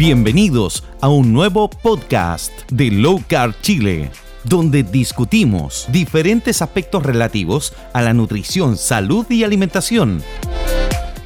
[0.00, 4.10] Bienvenidos a un nuevo podcast de Low Carb Chile,
[4.44, 10.22] donde discutimos diferentes aspectos relativos a la nutrición, salud y alimentación.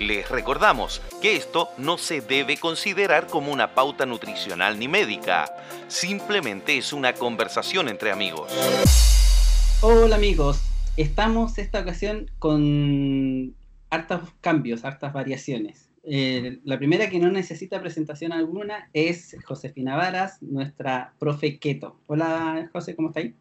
[0.00, 5.54] Les recordamos que esto no se debe considerar como una pauta nutricional ni médica,
[5.86, 8.50] simplemente es una conversación entre amigos.
[9.82, 10.60] Hola amigos,
[10.96, 13.54] estamos esta ocasión con
[13.90, 15.83] hartos cambios, hartas variaciones.
[16.06, 21.98] Eh, la primera que no necesita presentación alguna es Josefina Varas, nuestra profe Keto.
[22.06, 23.34] Hola José, ¿cómo estáis?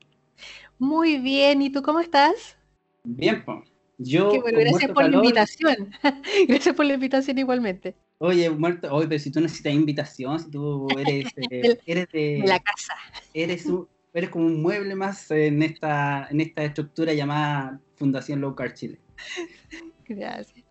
[0.79, 2.57] Muy bien, ¿y tú cómo estás?
[3.03, 3.69] Bien, pues.
[3.97, 5.91] Yo, gracias por la invitación.
[6.47, 7.95] gracias por la invitación igualmente.
[8.17, 12.59] Oye, muerto, oye, pero si tú necesitas invitación, si tú eres, eh, eres de, la
[12.59, 12.93] casa.
[13.33, 13.65] Eres,
[14.13, 18.99] eres como un mueble más en esta, en esta estructura llamada Fundación Low Carb Chile.
[20.07, 20.62] Gracias.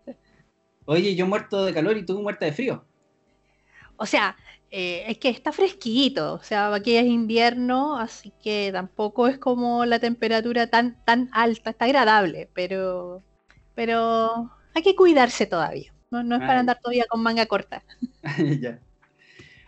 [0.85, 2.85] Oye, yo muerto de calor y tú muerta de frío.
[3.97, 4.35] O sea,
[4.75, 9.85] eh, es que está fresquito, o sea, aquí es invierno, así que tampoco es como
[9.85, 13.21] la temperatura tan, tan alta, está agradable, pero,
[13.75, 17.83] pero hay que cuidarse todavía, no, es para andar todavía con manga corta.
[18.59, 18.79] ya.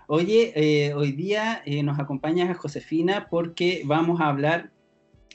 [0.07, 4.71] Oye, eh, hoy día eh, nos acompaña Josefina porque vamos a hablar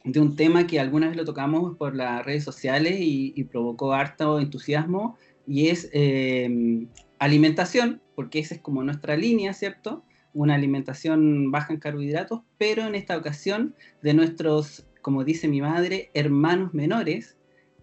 [0.03, 3.93] de un tema que alguna vez lo tocamos por las redes sociales y, y provocó
[3.93, 5.17] harto entusiasmo
[5.51, 6.87] y es em,
[7.19, 10.05] alimentación, porque esa es como nuestra línea, ¿cierto?
[10.33, 16.13] Una alimentación baja en carbohidratos, pero en esta ocasión de nuestros, como dice mi madre,
[16.15, 17.37] hermanos menores,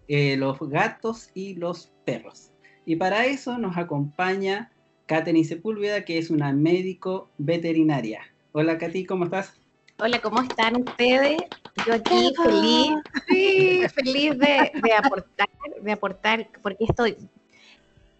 [0.08, 2.52] eh, los gatos y los perros.
[2.86, 4.72] Y para eso nos acompaña
[5.04, 8.22] Katherine Sepúlveda, que es una médico veterinaria.
[8.52, 9.60] Hola, Katy, ¿cómo estás?
[9.98, 11.42] Hola, ¿cómo están ustedes?
[11.86, 12.92] Yo aquí feliz,
[13.28, 15.48] sí, feliz de, de, aportar,
[15.82, 17.14] de aportar, porque estoy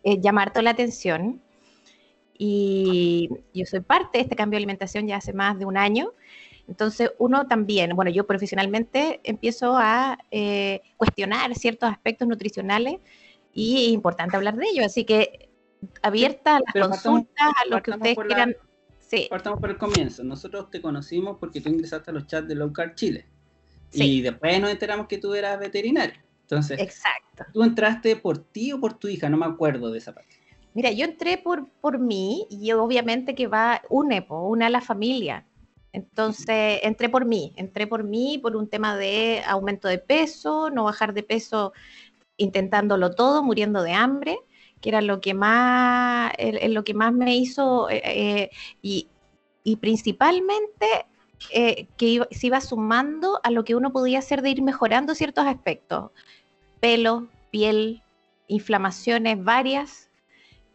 [0.02, 1.40] eh, llamar toda la atención.
[2.36, 6.12] Y yo soy parte de este cambio de alimentación ya hace más de un año.
[6.68, 12.96] Entonces uno también, bueno, yo profesionalmente empiezo a eh, cuestionar ciertos aspectos nutricionales
[13.52, 14.84] y es importante hablar de ello.
[14.84, 15.48] Así que
[16.02, 18.54] abierta a las consultas, a lo que ustedes quieran.
[19.00, 19.26] Sí.
[19.30, 20.22] Partamos por el comienzo.
[20.22, 23.26] Nosotros te conocimos porque tú ingresaste a los chats de Low Carb Chile.
[23.92, 26.20] Y después nos enteramos que tú eras veterinario.
[26.50, 27.44] Entonces, Exacto.
[27.52, 29.28] ¿tú entraste por ti o por tu hija?
[29.28, 30.36] No me acuerdo de esa parte.
[30.72, 35.44] Mira, yo entré por, por mí y obviamente que va, une, une a la familia.
[35.92, 40.84] Entonces, entré por mí, entré por mí por un tema de aumento de peso, no
[40.84, 41.74] bajar de peso
[42.38, 44.38] intentándolo todo, muriendo de hambre,
[44.80, 46.32] que era lo que más,
[46.68, 49.08] lo que más me hizo, eh, eh, y,
[49.64, 50.86] y, principalmente
[51.50, 55.46] eh, que se iba sumando a lo que uno podía hacer de ir mejorando ciertos
[55.46, 56.10] aspectos
[56.80, 58.02] pelo, piel,
[58.48, 60.10] inflamaciones varias.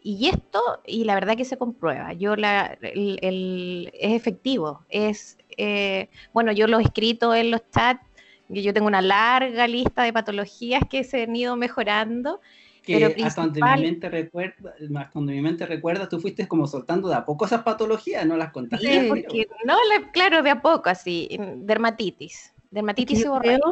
[0.01, 6.09] Y esto, y la verdad que se comprueba, yo la, el, es efectivo, es, eh,
[6.33, 8.03] bueno, yo lo he escrito en los chats,
[8.49, 12.41] yo tengo una larga lista de patologías que se han ido mejorando.
[12.83, 16.67] Que pero hasta, donde mi mente recuerda, hasta donde mi mente recuerda, tú fuiste como
[16.67, 18.85] soltando de a poco esas patologías, no las contaste.
[18.85, 19.77] Sí, porque, no,
[20.11, 23.63] claro, de a poco, así, dermatitis, dermatitis seborreica.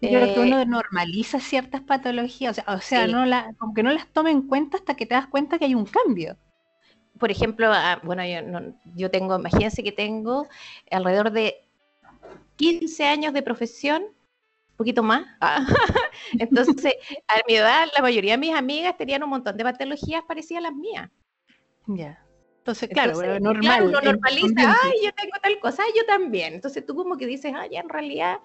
[0.00, 3.90] Yo creo que uno eh, normaliza ciertas patologías, o sea, no la, como que no
[3.90, 6.36] las toma en cuenta hasta que te das cuenta que hay un cambio.
[7.18, 10.48] Por ejemplo, ah, bueno, yo, yo tengo, imagínense que tengo
[10.90, 11.66] alrededor de
[12.56, 15.24] 15 años de profesión, un poquito más.
[16.38, 16.94] Entonces,
[17.28, 20.68] a mi edad, la mayoría de mis amigas tenían un montón de patologías parecidas a
[20.68, 21.10] las mías.
[21.86, 22.22] Ya.
[22.58, 23.60] Entonces, claro, normal.
[23.62, 26.52] Claro, uno normaliza, ay, yo tengo tal cosa, yo también.
[26.52, 28.40] Entonces tú como que dices, ay, en realidad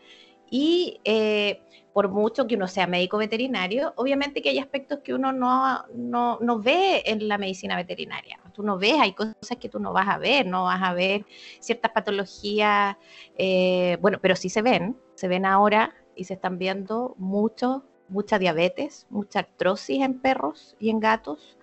[0.51, 1.62] y eh,
[1.94, 6.39] por mucho que uno sea médico veterinario, obviamente que hay aspectos que uno no, no,
[6.41, 8.38] no, ve en la medicina veterinaria.
[8.53, 11.25] Tú no ves, hay cosas que tú no vas a ver, no vas a ver
[11.61, 12.97] ciertas patologías,
[13.38, 18.37] eh, bueno, pero sí se ven, se ven ahora y se están viendo mucho, mucha
[18.37, 21.58] diabetes, mucha artrosis en perros y en gatos,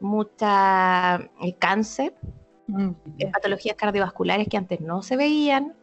[0.00, 2.14] mucha eh, cáncer,
[2.68, 2.90] mm,
[3.32, 5.76] patologías cardiovasculares que antes no se veían,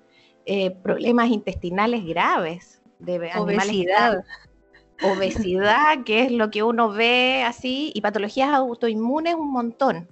[0.49, 4.23] eh, problemas intestinales graves, de obesidad.
[5.03, 10.07] obesidad, que es lo que uno ve así, y patologías autoinmunes un montón.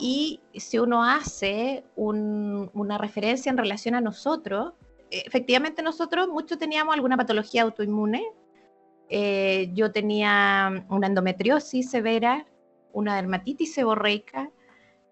[0.00, 4.72] Y si uno hace una referencia en relación a nosotros,
[5.08, 8.24] efectivamente nosotros muchos teníamos alguna patología autoinmune.
[9.08, 12.44] Eh, yo tenía una endometriosis severa,
[12.92, 14.50] una dermatitis seborreica,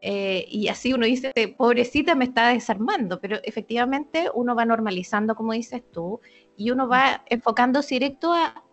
[0.04, 5.52] eh, y así uno dice, pobrecita me está desarmando, pero efectivamente uno va normalizando, como
[5.52, 6.20] dices tú,
[6.56, 8.64] y uno va enfocándose directo a,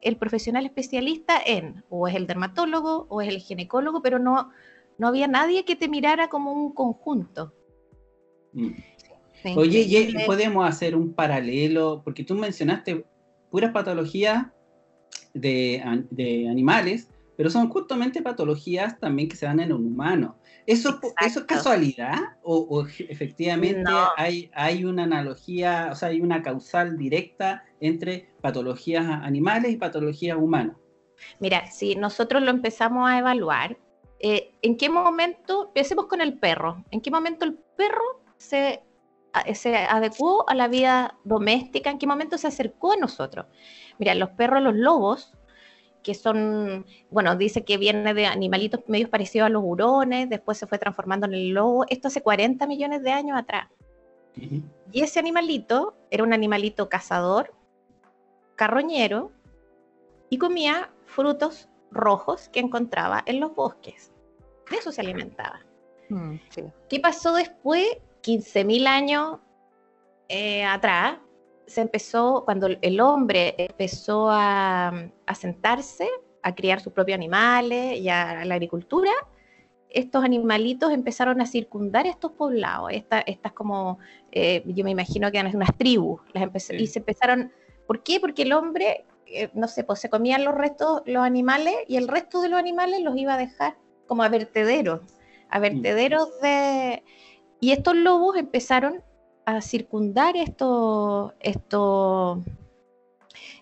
[0.00, 4.50] el profesional especialista en, o es el dermatólogo, o es el ginecólogo, pero no,
[4.98, 7.54] no había nadie que te mirara como un conjunto.
[8.52, 8.72] Mm.
[9.56, 13.04] Oye, y podemos hacer un paralelo, porque tú mencionaste
[13.50, 14.46] puras patologías
[15.34, 20.36] de, de animales, pero son justamente patologías también que se dan en un humano.
[20.66, 26.96] ¿Eso, ¿eso es casualidad o, efectivamente hay, hay una analogía, o sea, hay una causal
[26.96, 30.76] directa entre patologías animales y patologías humanas?
[31.40, 33.76] Mira, si nosotros lo empezamos a evaluar,
[34.20, 38.82] eh, ¿en qué momento, empecemos con el perro, en qué momento el perro se,
[39.54, 43.46] se adecuó a la vida doméstica, en qué momento se acercó a nosotros?
[43.98, 45.34] Mira, los perros, los lobos,
[46.02, 50.66] que son, bueno, dice que viene de animalitos medios parecidos a los hurones, después se
[50.66, 53.68] fue transformando en el lobo, esto hace 40 millones de años atrás.
[54.92, 57.54] Y ese animalito era un animalito cazador,
[58.56, 59.30] carroñero,
[60.30, 64.12] y comía frutos rojos que encontraba en los bosques.
[64.70, 65.60] De eso se alimentaba.
[66.08, 66.36] Mm,
[66.88, 67.86] ¿Qué pasó después?
[68.22, 69.38] 15.000 años
[70.28, 71.18] eh, atrás,
[71.66, 76.08] se empezó, cuando el hombre empezó a, sentarse,
[76.42, 79.10] a criar sus propios animales y a la agricultura,
[79.90, 83.98] estos animalitos empezaron a circundar estos poblados, estas como,
[84.30, 87.52] eh, yo me imagino que eran unas tribus, las y se empezaron,
[87.86, 88.18] ¿por qué?
[88.18, 92.08] Porque el hombre, eh, no sé, pues se comían los restos, los animales, y el
[92.08, 93.76] resto de los animales los iba a dejar
[94.06, 95.00] como a vertederos,
[95.48, 95.62] a mm.
[95.62, 97.02] vertederos de...
[97.60, 99.02] Y estos lobos empezaron
[99.44, 102.38] a circundar estos, estos,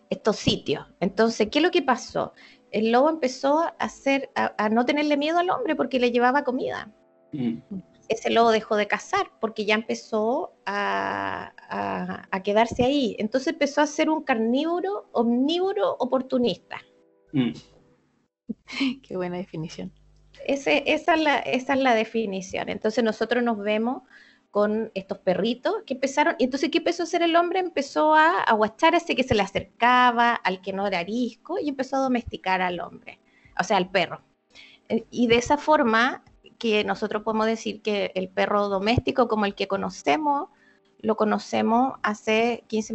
[0.09, 0.87] estos sitios.
[1.01, 2.33] Entonces, ¿qué es lo que pasó?
[2.71, 6.93] El lobo empezó a, hacer, a, no tenerle miedo al hombre porque le llevaba comida.
[7.33, 7.59] Mm.
[8.09, 11.53] Ese lobo dejó de cazar porque ya empezó a,
[12.45, 13.17] quedarse ahí.
[13.19, 16.81] Entonces empezó a ser un carnívoro, omnívoro, oportunista.
[17.33, 17.53] Mm.
[19.03, 19.93] Qué buena definición.
[20.47, 22.69] Ese, esa, es la, esa es la definición.
[22.69, 24.03] Entonces nosotros nos vemos
[24.51, 27.61] con estos perritos que empezaron, entonces, ¿qué empezó a hacer el hombre?
[27.61, 31.69] Empezó a aguachar a ese que se le acercaba, al que no era arisco, y
[31.69, 33.21] empezó a domesticar al hombre,
[33.59, 34.23] o sea, al perro.
[34.89, 36.25] Eh, y de esa forma
[36.59, 40.49] que nosotros podemos decir que el perro doméstico como el que conocemos,
[40.99, 42.93] lo conocemos hace 15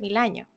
[0.00, 0.48] mil años.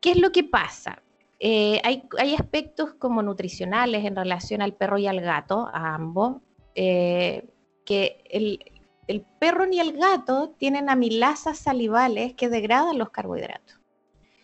[0.00, 1.02] ¿Qué es lo que pasa?
[1.38, 6.36] Eh, hay, hay, aspectos como nutricionales en relación al perro y al gato, a ambos,
[6.74, 7.46] eh,
[7.84, 8.75] que el,
[9.06, 13.80] el perro ni el gato tienen amilasas salivales que degradan los carbohidratos.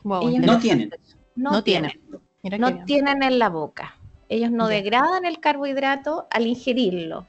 [0.04, 0.20] no,
[0.58, 0.90] tienen.
[1.34, 2.00] No, tienen.
[2.58, 3.98] No tienen en la boca.
[4.28, 7.26] Ellos no degradan el carbohidrato al ingerirlo.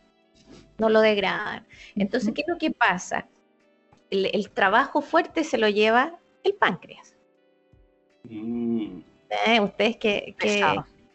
[0.77, 1.67] No lo degradan.
[1.95, 3.27] Entonces, ¿qué es lo que pasa?
[4.09, 7.15] El, trabajo fuerte se lo lleva el páncreas.
[8.23, 8.99] Mm.
[9.47, 10.35] Eh, ustedes que,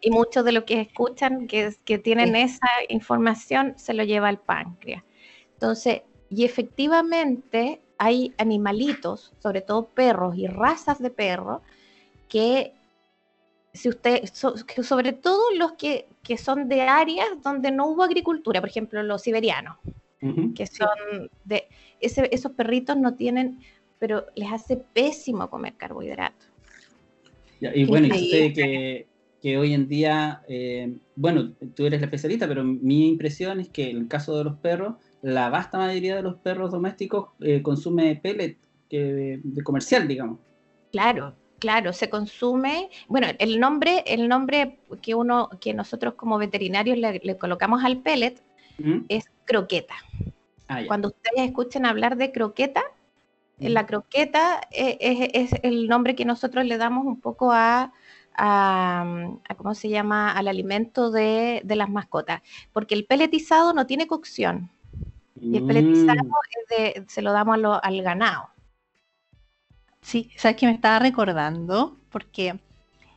[0.00, 4.38] y muchos de los que escuchan que, que tienen esa información se lo lleva el
[4.38, 5.04] páncreas.
[5.54, 11.62] Entonces, y efectivamente hay animalitos, sobre todo perros y razas de perros,
[12.28, 12.72] que
[13.72, 19.02] si usted, sobre todo los que, son de áreas donde no hubo agricultura, por ejemplo
[19.02, 19.78] los siberianos,
[20.54, 21.68] que son de,
[22.00, 23.60] esos perritos no tienen,
[23.98, 26.48] pero les hace pésimo comer carbohidratos.
[27.60, 29.06] y bueno, y usted que,
[29.40, 33.90] que, hoy en día, eh, bueno, tú eres la especialista, pero mi impresión es que
[33.90, 38.16] en el caso de los perros, la vasta mayoría de los perros domésticos eh, consume
[38.16, 38.58] pellet
[38.88, 40.38] que de, comercial, digamos.
[40.92, 42.88] Claro, claro, se consume.
[43.08, 48.42] Bueno, el nombre, el nombre que uno, que nosotros como veterinarios le, colocamos al pellet
[49.08, 49.94] es croqueta.
[50.68, 52.84] Ah, Cuando ustedes escuchen hablar de croqueta,
[53.58, 57.92] la croqueta eh, es, el nombre que nosotros le damos un poco a,
[58.36, 59.04] a,
[59.56, 64.70] ¿cómo se llama?, al alimento de, de, las mascotas, porque el pelletizado no tiene cocción.
[65.40, 67.02] Y el peletizado mm.
[67.06, 68.48] se lo damos al ganado.
[70.00, 72.58] Sí, sabes que me estaba recordando, porque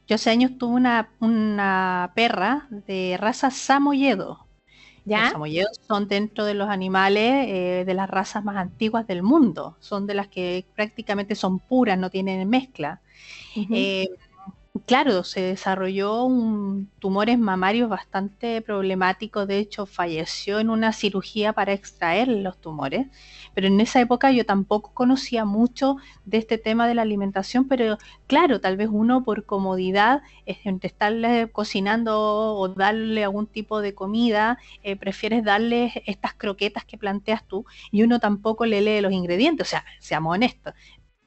[0.07, 4.45] yo hace años tuve una, una perra de raza samoyedo.
[5.05, 5.21] ¿Ya?
[5.23, 9.77] Los samoyedos son dentro de los animales eh, de las razas más antiguas del mundo.
[9.79, 13.01] Son de las que prácticamente son puras, no tienen mezcla.
[14.85, 21.73] Claro, se desarrolló un tumores mamarios bastante problemático, de hecho falleció en una cirugía para
[21.73, 23.07] extraer los tumores,
[23.53, 27.97] pero en esa época yo tampoco conocía mucho de este tema de la alimentación, pero
[28.27, 34.57] claro, tal vez uno por comodidad, entre estarle cocinando o darle algún tipo de comida,
[34.83, 39.67] eh, prefieres darle estas croquetas que planteas tú y uno tampoco le lee los ingredientes,
[39.67, 40.73] o sea, seamos honestos,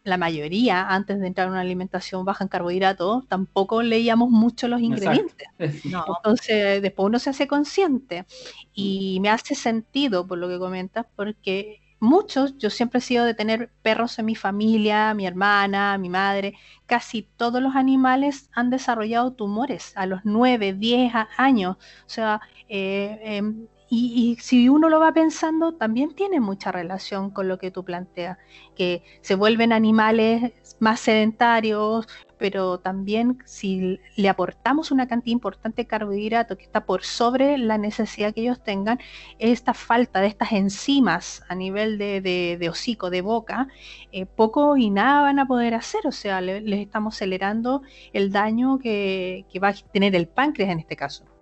[0.04, 4.80] la mayoría, antes de entrar a una alimentación baja en carbohidratos, tampoco leíamos mucho los
[4.80, 5.48] ingredientes.
[5.58, 8.26] Entonces, después uno se hace consciente
[8.74, 13.32] y me hace sentido por lo que comentas, porque muchos, yo siempre he sido de
[13.32, 16.54] tener perros en mi familia, mi hermana, mi madre,
[16.86, 21.76] casi todos los animales han desarrollado tumores a los 9, 10 años.
[22.06, 27.48] O sea, eh, em, y, si uno lo va pensando, también tiene mucha relación con
[27.48, 28.38] lo que tú planteas,
[28.74, 35.86] que se vuelven animales más sedentarios, pero también si le aportamos una cantidad importante de
[35.86, 38.98] carbohidratos que está por sobre la necesidad que ellos tengan,
[39.38, 43.68] esta falta de estas enzimas a nivel de, hocico, de boca,
[44.12, 47.82] eh, poco y nada van a poder hacer, o sea, les estamos acelerando
[48.12, 51.33] el daño que va a tener el páncreas en este caso.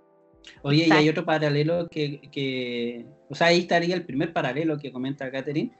[0.61, 5.31] Oye, y hay otro paralelo que, o sea, ahí estaría el primer paralelo que comenta
[5.31, 5.71] Catherine,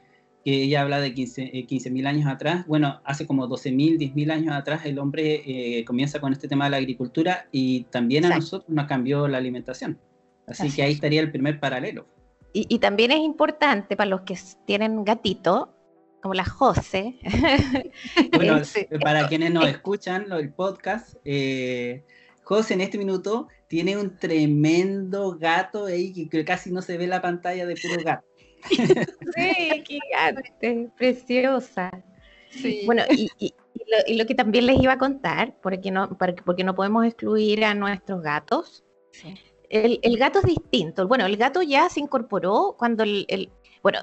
[0.44, 2.66] que ella habla de 15.000 eh, años atrás.
[2.68, 6.72] Bueno, hace como 12.000, 10.000 años atrás el hombre eh, comienza con este tema de
[6.72, 10.00] la agricultura y también a nosotros nos cambió la alimentación.
[10.46, 12.06] Así, que ahí estaría el primer paralelo.
[12.56, 15.74] Y, también es importante para los que tienen gatito,
[16.22, 17.16] como la Jose.
[18.36, 18.62] bueno,
[19.02, 22.04] para quienes nos escuchan el podcast, eh,
[22.44, 27.22] José en este minuto tiene un tremendo gato ahí que casi no se ve la
[27.22, 28.28] pantalla de puro gato.
[29.36, 31.92] Sí, gigante, preciosa.
[32.86, 33.54] Bueno, y,
[34.16, 38.22] lo, que también les iba a contar, porque no, porque no podemos excluir a nuestros
[38.22, 38.84] gatos.
[39.70, 41.08] El, gato es distinto.
[41.08, 44.00] Bueno, el gato ya se incorporó cuando el, bueno,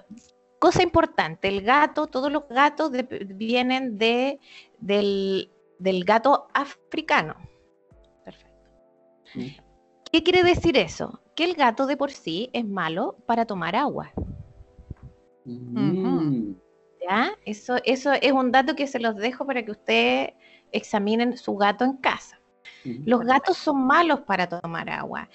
[0.58, 2.90] cosa importante, el gato, todos los gatos
[3.26, 4.40] vienen de,
[4.78, 7.36] del, del gato africano.
[10.12, 11.20] ¿Qué quiere decir eso?
[11.34, 14.12] Que el gato de por sí es malo para tomar agua.
[15.44, 16.54] Mm.
[17.08, 17.32] ¿Ya?
[17.44, 20.32] Eso, eso es un dato que se los dejo para que ustedes
[20.72, 22.40] examinen su gato en casa.
[22.84, 25.28] Los gatos son malos para tomar agua.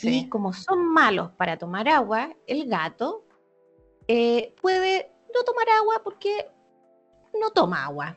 [0.00, 3.24] Y como son malos para tomar agua, el gato
[4.08, 6.48] eh, puede no tomar agua porque
[7.38, 8.16] no toma agua.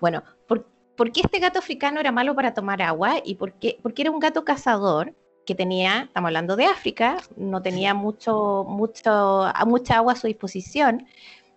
[0.00, 3.16] bueno, por, ¿por qué este gato africano era malo para tomar agua?
[3.24, 5.14] Y por qué, porque era un gato cazador
[5.46, 11.06] que tenía, estamos hablando de África, no tenía mucho, mucho, mucha agua a su disposición,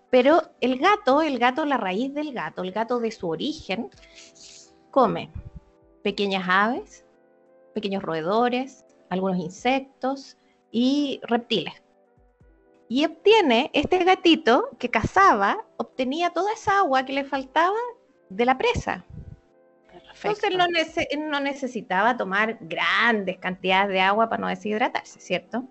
[0.09, 3.89] pero el gato, el gato, la raíz del gato, el gato de su origen,
[4.91, 5.31] come
[6.03, 7.05] pequeñas aves,
[7.73, 10.37] pequeños roedores, algunos insectos
[10.71, 11.73] y reptiles.
[12.89, 17.77] Y obtiene, este gatito que cazaba, obtenía toda esa agua que le faltaba
[18.29, 19.05] de la presa.
[20.23, 25.65] Entonces él no, necesitaba tomar grandes cantidades de agua para no deshidratarse, ¿cierto?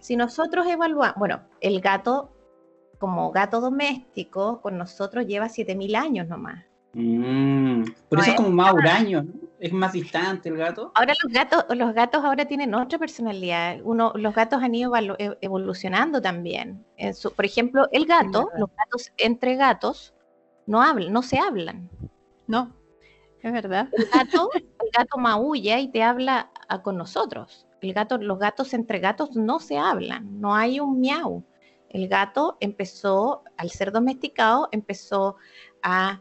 [0.00, 2.32] Si nosotros evaluamos, bueno, el gato
[2.98, 6.64] como gato doméstico con nosotros lleva 7000 años nomás.
[6.94, 9.32] Mm, por eso es como más huraño, ¿no?
[9.60, 10.92] Es más distante el gato.
[10.94, 13.78] Ahora los gatos, los gatos ahora tienen otra personalidad.
[13.84, 16.84] Uno, los gatos han ido e, evolucionando también.
[17.36, 20.14] por ejemplo, el gato, los gatos entre gatos
[20.66, 21.88] no hablan, no se hablan.
[22.46, 22.75] No
[23.46, 23.88] es verdad.
[23.92, 26.50] El gato, el gato maulla y te habla
[26.82, 27.66] con nosotros.
[27.80, 31.44] El gato, los gatos entre gatos no se hablan, no hay un miau.
[31.88, 35.36] El gato empezó, al ser domesticado, empezó
[35.82, 36.20] a,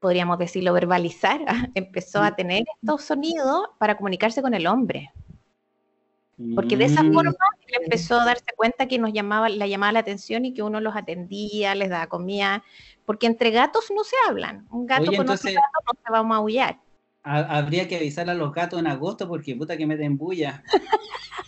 [0.00, 1.40] podríamos decirlo, verbalizar,
[1.74, 5.12] empezó a tener estos sonidos para comunicarse con el hombre.
[6.54, 7.14] Porque de esa mm.
[7.14, 7.34] forma
[7.66, 10.80] él empezó a darse cuenta que nos llamaba, le llamaba la atención y que uno
[10.80, 12.62] los atendía, les daba comida,
[13.06, 14.66] porque entre gatos no se hablan.
[14.70, 16.80] Un gato con otro gato no se va a maullar.
[17.22, 20.62] Habría que avisar a los gatos en agosto porque puta que me den bulla.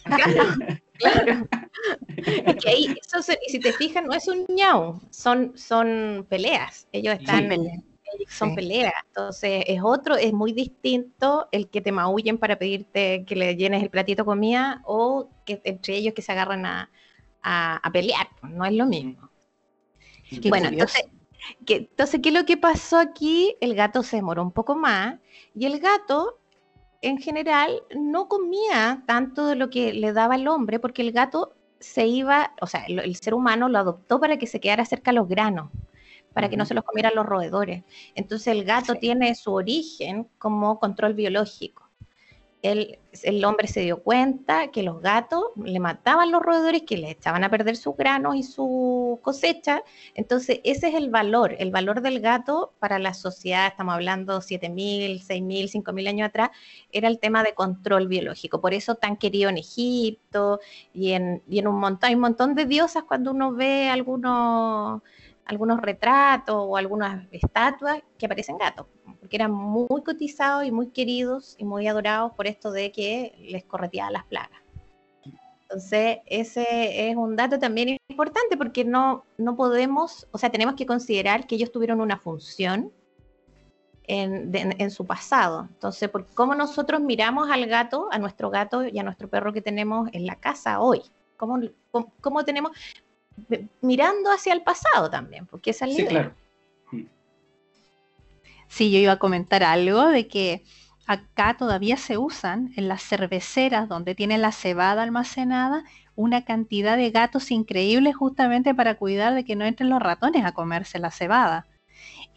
[0.04, 0.56] claro,
[0.94, 1.48] claro.
[2.26, 2.96] Es que ahí,
[3.46, 6.88] y si te fijas, no es un ñau, son, son peleas.
[6.90, 7.48] Ellos están,
[8.28, 8.92] son peleas.
[9.06, 13.82] Entonces es otro, es muy distinto el que te maullen para pedirte que le llenes
[13.82, 16.90] el platito comida o que entre ellos que se agarran a,
[17.42, 18.28] a, pelear.
[18.40, 19.30] Pues, no es lo mismo.
[20.48, 21.04] bueno, entonces,
[21.66, 23.56] que, entonces, ¿qué es lo que pasó aquí?
[23.60, 25.18] El gato se demoró un poco más
[25.54, 26.38] y el gato
[27.02, 31.54] en general no comía tanto de lo que le daba el hombre porque el gato
[31.80, 35.10] se iba, o sea, el, el ser humano lo adoptó para que se quedara cerca
[35.10, 35.70] a los granos
[36.34, 37.82] para que no se los comieran los roedores.
[38.14, 41.87] Entonces el gato tiene su origen como control biológico
[42.62, 47.10] el, el, hombre se dio cuenta que los gatos le mataban los roedores, que le
[47.10, 49.82] echaban a perder sus granos y su cosecha.
[50.14, 51.54] Entonces, ese es el valor.
[51.58, 56.50] El valor del gato para la sociedad, estamos hablando 7.000, 6.000, 5.000 años atrás,
[56.90, 58.60] era el tema de control biológico.
[58.60, 60.60] Por eso tan querido en Egipto
[60.92, 65.02] y en, y un montón, hay un montón de diosas cuando uno ve algunos
[65.48, 68.86] algunos retratos o algunas estatuas que aparecen gatos,
[69.28, 73.62] porque eran muy cotizados y muy queridos y muy adorados por esto de que les
[73.62, 74.58] correteaba las plagas.
[75.60, 80.86] Entonces, ese es un dato también importante porque no, no podemos, o sea, tenemos que
[80.86, 82.90] considerar que ellos tuvieron una función
[84.04, 85.68] en, su pasado.
[85.74, 89.60] Entonces, por cómo nosotros miramos al gato, a nuestro gato y a nuestro perro que
[89.60, 91.02] tenemos en la casa hoy.
[91.36, 91.60] ¿Cómo,
[92.22, 92.72] cómo, tenemos,
[93.82, 96.32] mirando hacia el pasado también, porque esa es la sí, Claro.
[98.68, 100.64] Sí, yo iba a comentar algo de que
[101.06, 105.84] acá todavía se usan en las cerveceras donde tienen la cebada almacenada
[106.14, 110.52] una cantidad de gatos increíbles justamente para cuidar de que no entren los ratones a
[110.52, 111.66] comerse la cebada.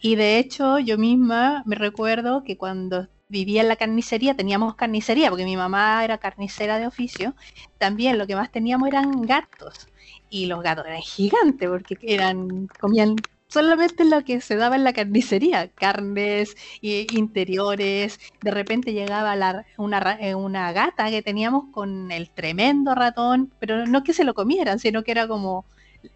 [0.00, 5.30] Y de hecho, yo misma me recuerdo que cuando vivía en la carnicería, teníamos carnicería,
[5.30, 7.34] porque mi mamá era carnicera de oficio,
[7.78, 9.88] también lo que más teníamos eran gatos.
[10.30, 13.16] Y los gatos eran gigantes, porque eran, comían
[13.52, 18.18] solamente lo que se daba en la carnicería, carnes interiores.
[18.40, 24.04] De repente llegaba una, eh, una gata que teníamos con el tremendo ratón, pero no
[24.04, 25.66] que se lo comieran, sino que era como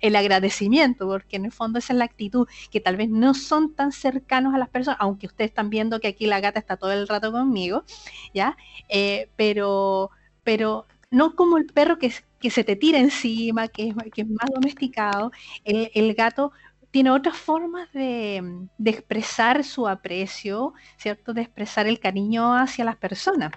[0.00, 3.74] el agradecimiento, porque en el fondo esa es la actitud, que tal vez no son
[3.74, 6.92] tan cercanos a las personas, aunque ustedes están viendo que aquí la gata está todo
[6.92, 7.84] el rato conmigo,
[8.32, 8.56] ¿ya?
[8.88, 10.10] Eh, pero,
[10.42, 12.10] pero no como el perro que,
[12.50, 15.32] se te tira encima, que es, que es más domesticado,
[15.64, 16.52] el, el gato
[16.96, 18.42] tiene otras formas de,
[18.78, 21.34] de, expresar su aprecio, ¿cierto?
[21.34, 23.52] De expresar el cariño hacia las personas.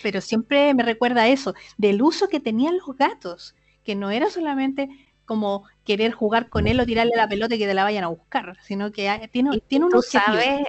[0.00, 4.88] Pero siempre me recuerda eso, del uso que tenían los gatos, que no era solamente
[5.24, 8.10] como querer jugar con él o tirarle la pelota y que te la vayan a
[8.10, 10.60] buscar, sino que tiene, tiene un ¿Tú sabes,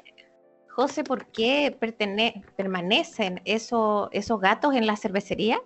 [0.70, 1.78] José, por qué
[2.58, 5.62] permanecen esos, esos gatos en la cervecería?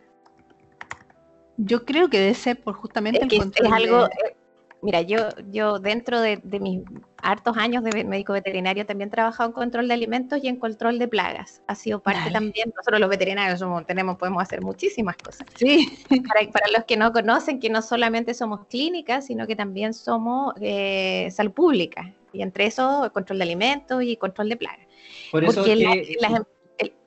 [1.55, 3.67] Yo creo que debe ser por justamente el control.
[3.67, 4.35] Es algo, eh,
[4.81, 6.81] Mira, yo, yo dentro de, mis
[7.21, 10.99] hartos años de médico veterinario también he trabajado en control de alimentos y en control
[10.99, 11.61] de plagas.
[11.65, 15.47] Ha sido parte también, nosotros los veterinarios somos, tenemos, podemos hacer muchísimas cosas.
[15.55, 15.97] Sí.
[16.53, 21.29] Para, los que no conocen, que no solamente somos clínicas, sino que también somos eh,
[21.31, 22.13] salud pública.
[22.31, 24.85] Y entre eso, control de alimentos y control de plagas.
[25.31, 26.43] Por eso Porque em,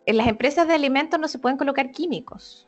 [0.07, 2.67] en las empresas de alimentos no se pueden colocar químicos.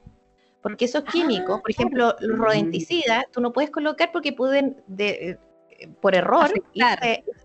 [0.63, 5.39] Porque esos químicos, por ejemplo, los rodenticidas, tú no puedes colocar porque pueden, de,
[5.81, 6.51] eh, por error,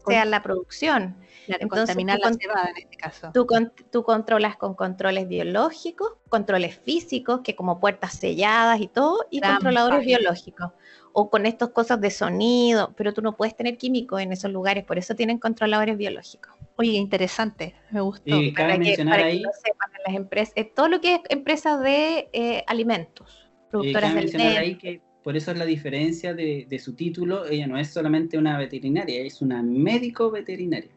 [0.06, 1.18] sea la producción.
[1.48, 3.32] Entonces, contaminar la cebada en este caso.
[3.34, 3.48] Tú,
[3.90, 10.06] tú, controlas con controles biológicos, controles físicos, que como puertas selladas y todo, y controladores
[10.06, 10.72] biológicos.
[11.14, 14.84] O con estas cosas de sonido, pero tú no puedes tener químicos en esos lugares,
[14.84, 16.54] por eso tienen controladores biológicos.
[16.78, 18.42] Oye, interesante, me gustó.
[18.42, 23.50] Y para mencionar ahí, las empresas, eh, todo lo que es empresas de eh, alimentos,
[23.70, 24.58] productoras de alimentos.
[24.58, 28.38] Ahí que por eso es la diferencia de, de, su título, ella no es solamente
[28.38, 30.92] una veterinaria, es una médico veterinaria.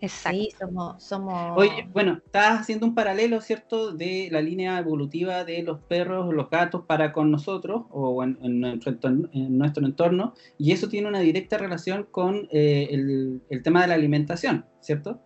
[0.00, 0.40] Exacto.
[0.58, 1.56] somos, somos...
[1.56, 6.50] Oye, bueno, estás haciendo un paralelo, ¿cierto?, de la línea evolutiva de los perros, los
[6.50, 12.48] gatos para con nosotros o en, nuestro, entorno, y eso tiene una directa relación con
[12.50, 15.20] eh, el, tema de la alimentación, ¿cierto?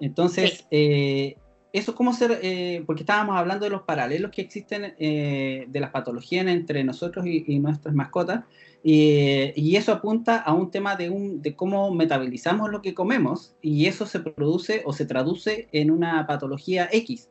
[0.00, 1.36] Entonces, eh,
[1.72, 6.46] eso cómo ser, eh, porque estábamos hablando de los paralelos que existen de las patologías
[6.46, 8.44] entre nosotros y nuestras mascotas,
[8.84, 13.86] y eso apunta a un tema de, un, de cómo metabolizamos lo que comemos y
[13.86, 17.28] eso se produce o se traduce en una patología X.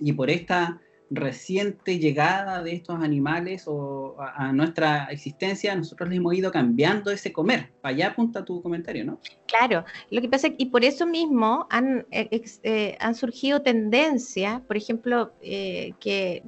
[0.00, 6.34] Y por esta reciente llegada de estos animales o a, nuestra existencia, nosotros le hemos
[6.34, 7.70] ido cambiando ese comer.
[7.80, 9.18] Para allá apunta tu comentario, ¿no?
[9.46, 13.60] Claro, lo que pasa es que, y por eso mismo han, eh, eh, han surgido
[13.60, 16.44] tendencias, por ejemplo, eh, que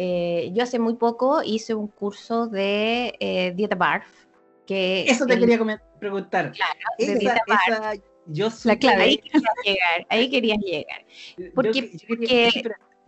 [0.00, 4.06] eh, yo hace muy poco hice un curso de eh, dieta BARF.
[4.64, 5.58] Que Eso te quería
[5.98, 6.52] preguntar.
[6.52, 8.00] Claro, de dieta BARF.
[8.26, 11.04] yo La clave, ahí querías llegar, ahí querías llegar.
[11.52, 11.90] Porque,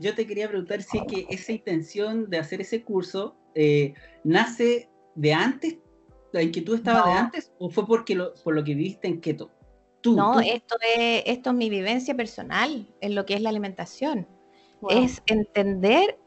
[0.01, 5.33] yo, te quería preguntar si que esa intención de hacer ese curso eh, nace de
[5.33, 5.79] antes,
[6.33, 9.49] la inquietud estaba de antes, o fue porque lo, por lo que viste en keto.
[10.01, 14.27] Tú, no, Esto, es, esto es mi vivencia personal en lo que es la alimentación.
[14.89, 16.19] Es entender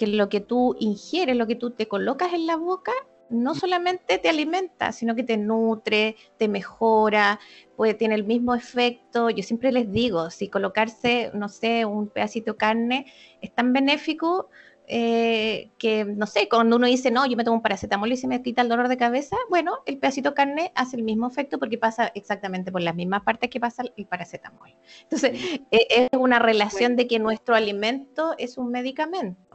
[0.00, 2.92] que lo que tú ingieres, lo que tú te colocas en la boca,
[3.28, 7.38] no solamente te alimenta, sino que te nutre, te mejora,
[7.76, 9.28] puede tiene el mismo efecto.
[9.28, 14.48] Yo siempre les digo, si colocarse, no sé, un pedacito de carne es tan benéfico
[14.86, 18.26] eh, que, no sé, cuando uno dice, no, yo me tomo un paracetamol y se
[18.26, 21.58] me quita el dolor de cabeza, bueno, el pedacito de carne hace el mismo efecto
[21.58, 24.74] porque pasa exactamente por las mismas partes que pasa el paracetamol.
[25.02, 25.38] Entonces,
[25.70, 29.49] e, es una relación de que nuestro alimento es un medicamento.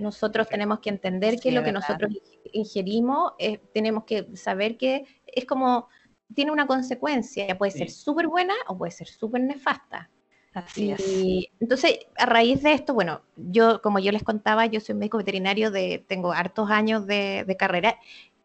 [0.00, 2.12] Nosotros tenemos que entender que lo que nosotros
[2.52, 3.32] ingerimos,
[3.72, 5.88] tenemos que saber que es como
[6.34, 10.10] tiene una consecuencia, puede ser súper buena o puede ser súper nefasta.
[10.54, 11.06] Así es.
[11.06, 15.18] Y entonces, a raíz de esto, bueno, yo, como yo les contaba, yo soy médico
[15.18, 17.98] veterinario, de, tengo hartos años de, de carrera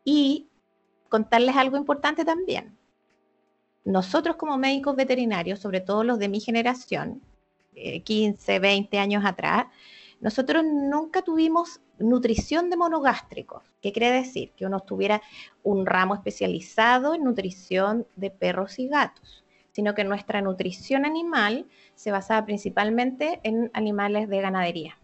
[0.04, 0.48] y
[1.10, 2.78] contarles algo importante también.
[3.86, 7.22] Nosotros como médicos veterinarios, sobre todo los de mi generación,
[7.74, 9.68] 15, eh, 20 años atrás,
[10.22, 13.64] nosotros nunca tuvimos nutrición de monogástricos.
[13.82, 14.52] ¿Qué quiere decir?
[14.56, 15.22] Que uno tuviera
[15.64, 22.12] un ramo especializado en nutrición de perros y gatos sino que nuestra nutrición animal se
[22.12, 24.98] basaba principalmente en animales de ganadería.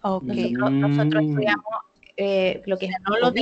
[0.00, 0.52] Okay.
[0.52, 1.64] Nosotros, estudiamos
[2.16, 3.32] eh, lo que es no lo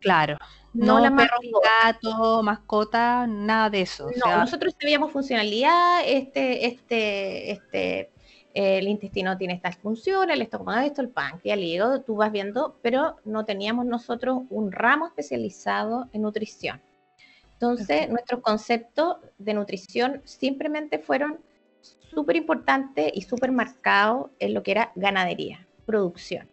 [0.00, 0.38] claro.
[0.74, 4.08] No, la perro, gato, mascota, nada de eso.
[4.24, 8.11] No, nosotros teníamos funcionalidad, este, este, este,
[8.54, 12.76] el intestino tiene estas funciones, el estómago esto, el páncreas, el hígado, tú vas viendo,
[12.82, 16.80] pero no teníamos nosotros un ramo especializado en nutrición.
[17.52, 21.38] Entonces, nuestros conceptos de nutrición simplemente fueron
[21.80, 26.48] súper importantes y súper marcados en lo que era ganadería, producción.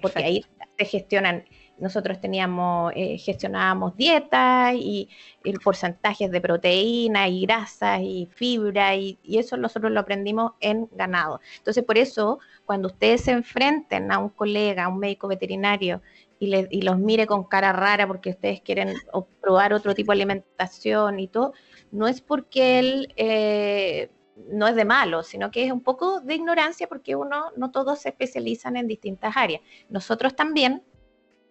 [0.00, 0.44] Porque ahí
[0.78, 1.44] se gestionan,
[1.82, 5.08] nosotros teníamos, eh, gestionábamos dietas y,
[5.44, 10.88] el porcentajes de proteínas y grasas y fibra y, y, eso nosotros lo aprendimos en
[10.92, 11.40] ganado.
[11.58, 16.00] Entonces, por eso, cuando ustedes se enfrenten a un colega, a un médico veterinario
[16.44, 18.94] y, los mire con cara rara porque ustedes quieren
[19.40, 21.52] probar otro tipo de alimentación y todo,
[21.92, 24.10] no es porque él eh,
[24.48, 28.00] no es de malo, sino que es un poco de ignorancia porque uno, no todos
[28.00, 29.62] se especializan en distintas áreas.
[29.88, 30.82] Nosotros también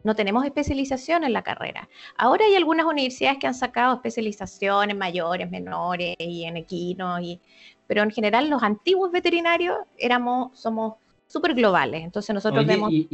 [0.04, 1.90] no tenemos especialización en la carrera.
[2.18, 7.40] Ahora hay algunas universidades que han sacado especializaciones mayores, menores y en equinos, y,
[7.88, 10.96] pero en general los antiguos veterinarios éramos, somos
[11.28, 12.04] súper globales.
[12.04, 12.92] Entonces nosotros vemos...
[12.92, 13.08] Y,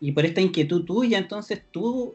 [0.00, 2.14] y, por esta inquietud tuya, entonces tú,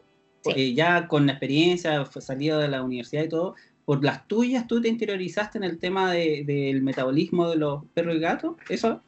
[0.54, 4.80] eh, ya con la experiencia, salido de la universidad y todo, por las tuyas, tú
[4.80, 9.02] te interiorizaste en el tema del metabolismo de los perros y gatos, ¿eso?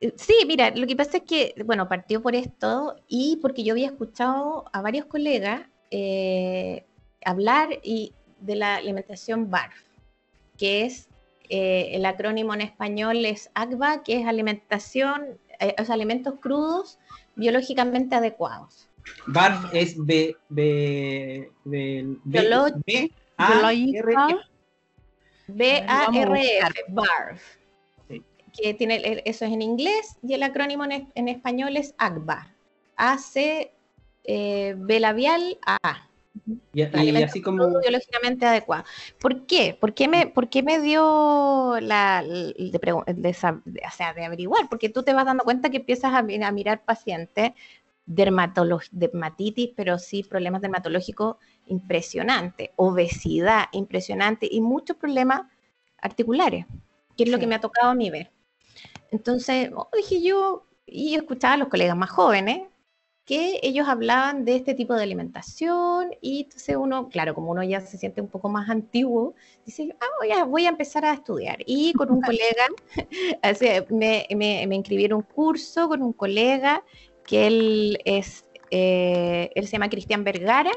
[0.00, 3.72] Eh, sí, mira, lo que pasa es que, bueno, partió por esto y porque yo
[3.72, 6.84] había escuchado a varios colegas eh,
[7.24, 9.74] hablar y de la alimentación BARF,
[10.58, 11.08] que es
[11.48, 16.98] el acrónimo en español es ACBA, que es alimentación eh, alimentos crudos
[17.34, 18.88] biológicamente adecuados.
[19.26, 24.36] BARF es B, B, B, B, B A R F.
[25.48, 27.42] B A R F, BARF.
[28.56, 32.54] Que tiene, eso es en inglés y el acrónimo en, español es ACBA.
[32.96, 33.72] A C
[34.24, 36.08] eh, B labial A.
[36.72, 36.82] Y,
[37.22, 37.80] así como...
[37.80, 38.84] biológicamente adecuado.
[39.20, 39.76] ¿Por qué?
[39.78, 44.68] ¿Por qué me, por qué me dio la de, de, o sea, de averiguar?
[44.68, 47.52] Porque tú te vas dando cuenta que empiezas a, mirar pacientes
[48.06, 55.42] dermatitis, pero sí problemas dermatológicos impresionantes, obesidad impresionante y muchos problemas
[56.00, 56.66] articulares,
[57.16, 58.30] que es lo que me ha tocado a mí ver.
[59.16, 62.68] Entonces, oh, dije yo, y yo escuchaba a los colegas más jóvenes,
[63.24, 67.80] que ellos hablaban de este tipo de alimentación y entonces uno, claro, como uno ya
[67.80, 71.58] se siente un poco más antiguo, dice, ah, voy a, voy a empezar a estudiar.
[71.66, 72.66] Y con un colega,
[73.90, 76.84] me, me, me inscribí en un curso con un colega
[77.24, 80.72] que él es, eh, él se llama Cristian Vergara,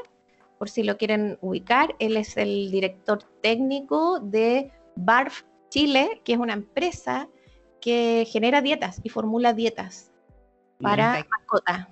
[0.58, 6.38] por si lo quieren ubicar, él es el director técnico de BARF Chile, que es
[6.38, 7.28] una empresa
[7.80, 10.10] que genera dietas y formula dietas
[10.80, 11.88] para mascotas.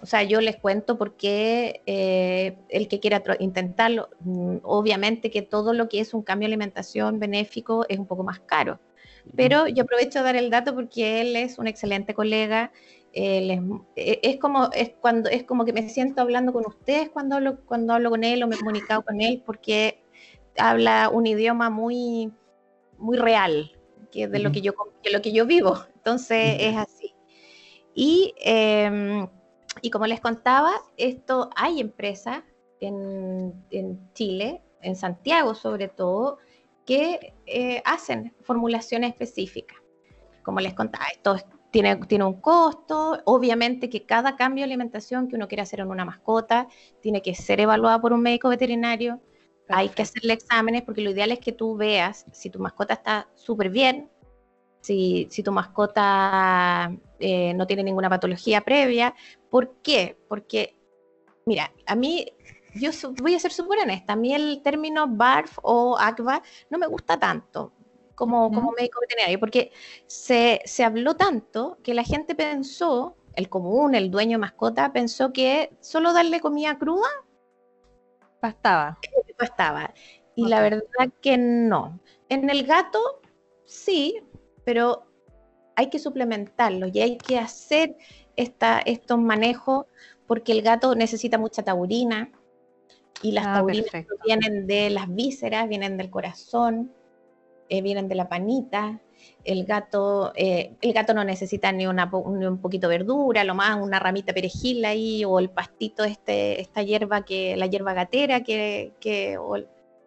[0.00, 5.72] O sea, yo les cuento porque eh, el que quiera intentarlo, mm, obviamente que todo
[5.72, 8.78] lo que es un cambio de alimentación benéfico es un poco más caro.
[9.34, 12.70] Pero yo aprovecho de dar el dato porque él es un excelente colega.
[13.12, 13.60] es,
[13.96, 17.58] e, es, como, es, cuando, es como que me siento hablando con ustedes cuando hablo,
[17.64, 20.00] cuando hablo con él o me he comunicado con él porque
[20.58, 22.32] habla un idioma muy,
[22.98, 23.75] muy real,
[24.16, 24.72] que es de lo, que yo,
[25.12, 25.78] lo que yo vivo.
[25.94, 27.14] Entonces es así.
[27.94, 29.28] Y em,
[29.82, 32.42] y como les contaba, esto hay empresas
[32.80, 33.54] en,
[34.14, 36.38] Chile, en Santiago sobre todo,
[36.84, 39.78] que eh, hacen formulaciones específicas.
[40.42, 41.36] Como les contaba, esto
[41.70, 45.90] tiene, tiene un costo, obviamente que cada cambio de alimentación que uno quiere hacer en
[45.90, 46.68] una mascota
[47.00, 49.20] tiene que ser evaluado por un médico veterinario,
[49.68, 53.28] hay que hacerle exámenes porque lo ideal es que tú veas si tu mascota está
[53.34, 54.10] súper bien,
[54.80, 59.14] si, si, tu mascota eh, no tiene ninguna patología previa.
[59.50, 60.16] ¿Por qué?
[60.28, 60.76] Porque,
[61.44, 62.32] mira, a mí,
[62.74, 66.86] yo voy a ser súper honesta, a mí el término BARF o ACVA no me
[66.86, 67.72] gusta tanto
[68.14, 69.72] como, como médico veterinario, porque
[70.06, 75.32] se, se habló tanto que la gente pensó, el común, el dueño de mascota, pensó
[75.32, 77.08] que solo darle comida cruda
[78.40, 78.98] bastaba.
[79.36, 79.94] Tiempo estaba.
[80.34, 80.82] Y la verdad
[81.20, 81.98] que no.
[82.28, 83.20] En el gato,
[83.64, 84.20] sí,
[84.64, 85.06] pero
[85.76, 87.96] hay que suplementarlo y hay que hacer
[88.36, 89.86] esta, estos manejos
[90.26, 92.30] porque el gato necesita mucha taurina
[93.22, 93.90] y las ah, taurinas
[94.24, 96.92] vienen de las vísceras, vienen del corazón,
[97.68, 99.00] eh, vienen de la panita.
[99.44, 103.76] El gato, eh, el gato no necesita ni, una, un poquito de verdura, lo más
[103.80, 108.92] una ramita perejil ahí, o el pastito, este, esta hierba que, la hierba gatera, que,
[109.00, 109.56] que o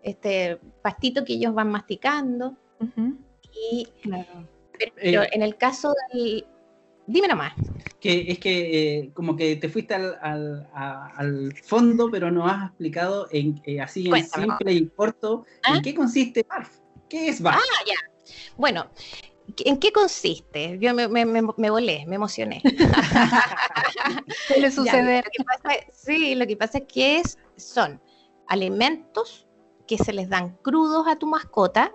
[0.03, 2.55] este pastito que ellos van masticando.
[3.71, 3.87] Y
[4.95, 6.45] pero eh, en el caso del,
[7.09, 7.53] Dime nomás.
[7.99, 13.59] Que es que eh, como que te fuiste al, fondo, pero no has explicado en,
[13.65, 15.81] eh, así en simple y corto en ¿Ah?
[15.83, 16.69] qué consiste BARF.
[17.09, 17.57] ¿Qué es BARF?
[17.57, 17.95] Ah, ya.
[18.57, 18.87] Bueno,
[19.57, 20.77] ¿en qué consiste?
[20.79, 22.61] Yo me, me, volé, me emocioné.
[24.47, 25.23] ¿Qué le sucede?
[25.91, 28.01] sí, lo que pasa es que es, son
[28.47, 29.47] alimentos
[29.87, 31.93] que se les dan crudos a tu mascota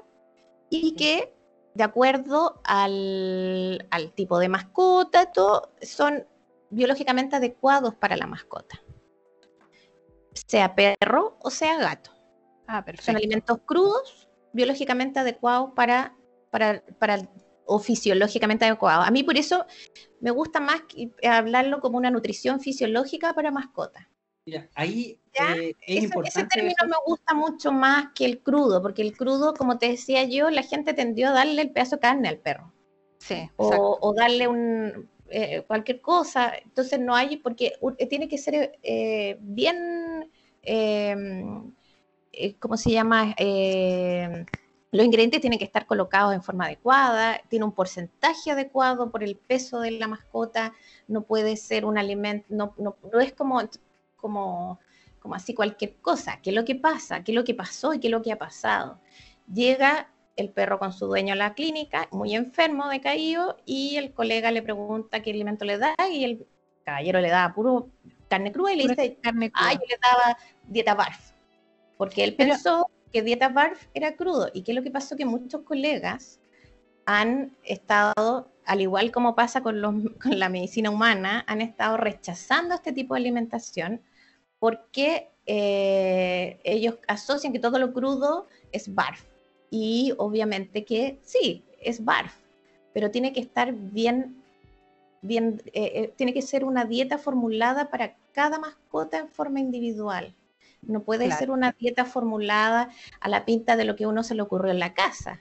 [0.71, 1.35] y que
[1.75, 5.31] de acuerdo al, tipo de mascota,
[5.83, 6.27] son
[6.71, 8.81] biológicamente adecuados para la mascota,
[10.33, 12.11] sea perro o sea gato.
[12.67, 16.17] Ah, son alimentos crudos, biológicamente adecuados para,
[16.55, 17.29] para, para,
[17.67, 19.09] o fisiológicamente adecuados.
[19.09, 19.67] A mí por eso
[20.21, 20.83] me gusta más
[21.29, 24.07] hablarlo como una nutrición fisiológica para mascotas
[24.75, 26.41] ahí eh, es importante.
[26.41, 30.25] Ese término me gusta mucho más que el crudo, porque el crudo, como te decía
[30.25, 32.73] yo, la gente tendió a darle el pedazo de carne al perro.
[33.19, 33.51] Sí.
[33.57, 36.53] O, darle un eh, cualquier cosa.
[36.63, 38.79] Entonces no hay, porque eh, tiene que ser
[39.41, 40.31] bien,
[40.63, 41.73] em,
[42.61, 43.35] ¿cómo se llama?
[44.97, 49.37] Los ingredientes tienen que estar colocados en forma adecuada, tiene un porcentaje adecuado por el
[49.37, 50.73] peso de la mascota,
[51.09, 53.61] no puede ser un alimento, no, no, no es como
[54.25, 54.81] como,
[55.19, 56.41] como así cualquier cosa.
[56.41, 57.23] ¿Qué es lo que pasa?
[57.23, 59.01] ¿Qué es lo que pasó y qué es lo que ha pasado?
[59.53, 64.51] Llega el perro con su dueño a la clínica, muy enfermo, decaído, y el colega
[64.51, 66.47] le pregunta qué alimento le da y el
[66.85, 67.91] caballero le da puro
[68.29, 71.33] carne cruda y le dice, carne ah, yo le daba dieta BARF,
[71.99, 74.51] porque él pensó que dieta BARF era crudo.
[74.53, 75.17] ¿Y qué es lo que pasó?
[75.17, 76.41] Que muchos colegas
[77.07, 82.75] han estado, al igual como pasa con, los, con la medicina humana, han estado rechazando
[82.75, 84.03] este tipo de alimentación
[84.59, 89.23] porque eh, ellos asocian que todo lo crudo es barf.
[89.71, 92.35] Y obviamente que sí, es barf,
[92.93, 94.43] pero tiene que estar bien,
[95.23, 100.35] bien eh, eh, tiene que ser una dieta formulada para cada mascota en forma individual.
[100.87, 104.43] No puede ser una dieta formulada a la pinta de lo que uno se le
[104.43, 105.41] ocurrió en la casa.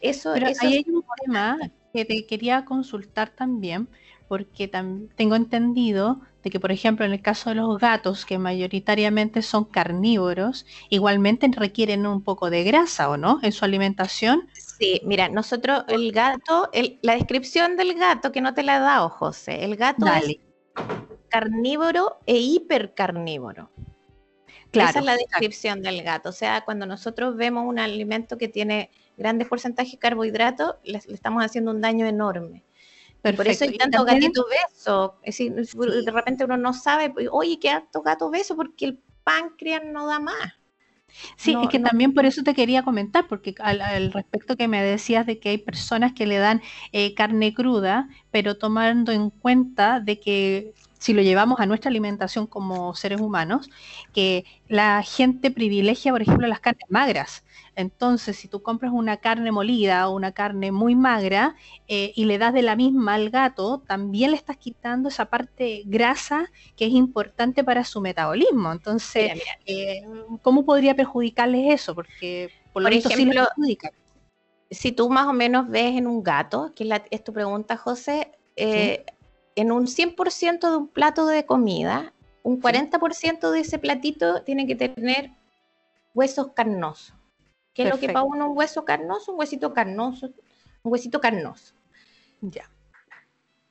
[0.00, 1.58] Eso, Pero ahí hay un tema
[1.92, 3.88] que te quería consultar también,
[4.28, 9.40] porque tengo entendido de que, por ejemplo, en el caso de los gatos, que mayoritariamente
[9.40, 13.40] son carnívoros, igualmente requieren un poco de grasa, ¿o no?
[13.42, 14.48] En su alimentación.
[14.52, 16.70] Sí, mira, nosotros, el gato,
[17.02, 20.36] la descripción del gato, que no te la he dado, José, el gato es
[21.28, 23.70] carnívoro e hipercarnívoro.
[24.76, 26.28] Claro, Esa es la descripción del gato.
[26.28, 31.44] O sea, cuando nosotros vemos un alimento que tiene grandes porcentajes de carbohidratos, le estamos
[31.44, 32.62] haciendo un daño enorme.
[33.22, 35.12] Por eso hay tantos gatitos besos.
[35.22, 39.00] Es decir, de repente uno no sabe, pues, oye, qué alto gato beso, porque el
[39.24, 40.54] páncreas no da más.
[41.36, 45.26] Sí, es que también por eso te quería comentar, porque al, respecto que me decías
[45.26, 46.60] de que hay personas que le dan
[46.92, 52.46] eh, carne cruda, pero tomando en cuenta de que si lo llevamos a nuestra alimentación
[52.46, 53.68] como seres humanos,
[54.12, 57.44] que la gente privilegia, por ejemplo, las carnes magras.
[57.74, 61.56] Entonces, si tú compras una carne molida o una carne muy magra
[61.88, 65.82] eh, y le das de la misma al gato, también le estás quitando esa parte
[65.84, 68.72] grasa que es importante para su metabolismo.
[68.72, 69.32] Entonces,
[69.66, 70.02] eh,
[70.42, 71.94] ¿cómo podría perjudicarles eso?
[71.94, 73.90] Porque por lo ejemplo, sí perjudica.
[74.70, 79.04] Si tú más o menos ves en un gato, que es, tu pregunta, José, eh,
[79.56, 84.76] en un 100% de un plato de comida, un 40% de ese platito tiene que
[84.76, 85.32] tener
[86.14, 87.14] huesos carnosos.
[87.72, 89.32] ¿Qué es lo que para uno un hueso carnoso?
[89.32, 90.28] Un huesito carnoso,
[90.82, 91.74] un huesito carnoso.
[92.40, 92.70] Ya.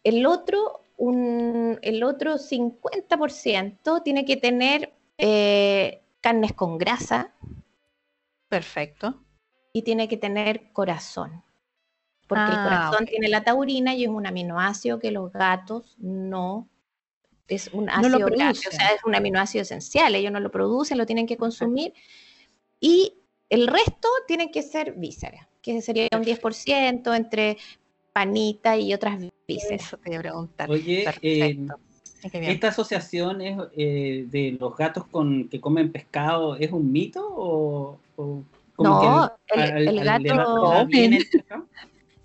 [0.04, 7.34] El otro, un, el otro 50% tiene que tener eh, carnes con grasa.
[8.50, 9.24] Perfecto.
[9.72, 11.45] Y tiene que tener corazón.
[12.28, 16.68] Porque el ah, corazón tiene la taurina y es un aminoácido que los gatos no
[17.48, 21.28] es un ácido o sea, es un aminoácido esencial, ellos no lo producen, lo tienen
[21.28, 21.94] que consumir.
[22.80, 23.14] Y
[23.50, 27.58] el resto tiene que ser vísceras, que sería un 10% entre
[28.14, 29.88] panita y otras vísceras.
[29.88, 30.70] Eso te preguntar.
[30.70, 31.68] Oye, eh,
[32.34, 38.00] ¿Esta asociación es, eh, de los gatos con que comen pescado es un mito o,
[38.16, 38.44] o
[38.80, 40.88] no, el, el, gato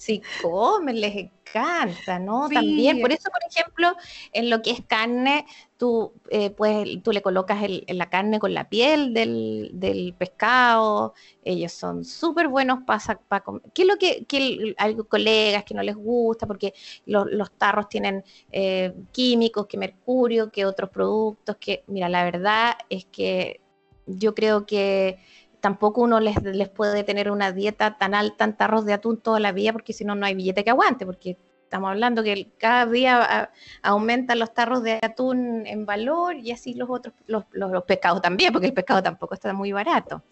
[0.01, 2.49] sí comen, les encanta, ¿no?
[2.49, 3.95] También, por eso, por ejemplo,
[4.33, 5.45] en lo que es carne,
[5.77, 11.13] tú, eh, pues, tú le colocas la carne con la piel del, pescado,
[11.45, 13.61] ellos son súper buenos para comer.
[13.75, 16.47] ¿Qué es lo que, hay colegas que no les gusta?
[16.47, 16.73] Porque
[17.05, 23.05] los tarros tienen eh, químicos, que mercurio, que otros productos, que, mira, la verdad es
[23.05, 23.61] que
[24.07, 25.19] yo creo que
[25.61, 29.41] tampoco uno les, les puede tener una dieta tan alta en tarros de atún toda
[29.41, 32.87] la vida, porque si no, no hay billete que aguante, porque estamos hablando que cada
[32.87, 38.21] día aumentan los tarros de atún en valor y así los otros, los, los, pescados
[38.21, 40.23] también, porque el pescado tampoco está muy barato.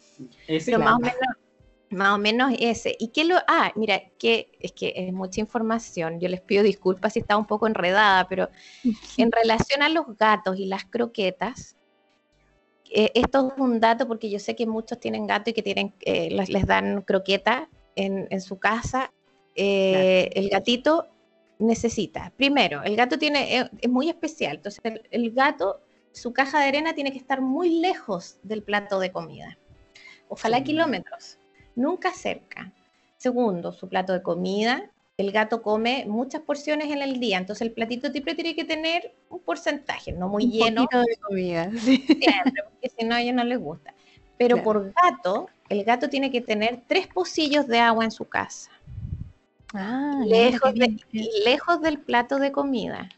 [0.46, 1.18] Pero más o menos
[1.90, 2.96] más o menos ese.
[2.98, 3.36] ¿Y qué lo.?
[3.46, 6.20] Ah, mira, que es que es mucha información.
[6.20, 8.50] Yo les pido disculpas si está un poco enredada, pero
[9.16, 11.76] en relación a los gatos y las croquetas,
[12.90, 15.94] eh, esto es un dato porque yo sé que muchos tienen gato y que tienen,
[16.00, 19.12] eh, les, dan croqueta en, su casa.
[19.54, 21.08] Eh, el gatito
[21.58, 25.80] necesita, primero, el gato tiene, es muy especial, entonces el, gato,
[26.12, 29.58] su caja de arena tiene que estar muy lejos del plato de comida.
[30.28, 31.38] Ojalá kilómetros,
[31.74, 32.72] nunca cerca.
[33.16, 37.72] Segundo, su plato de comida el gato come muchas porciones en el día, entonces el
[37.72, 40.82] platito siempre tiene que tener un porcentaje, no muy lleno.
[40.82, 41.70] de comida.
[41.72, 43.92] Siempre, porque si no a ellos no les gusta.
[44.38, 48.70] Pero por gato, el gato tiene que tener tres pocillos de agua en su casa.
[49.74, 50.72] Ah, lejos,
[51.44, 53.08] lejos del plato de comida.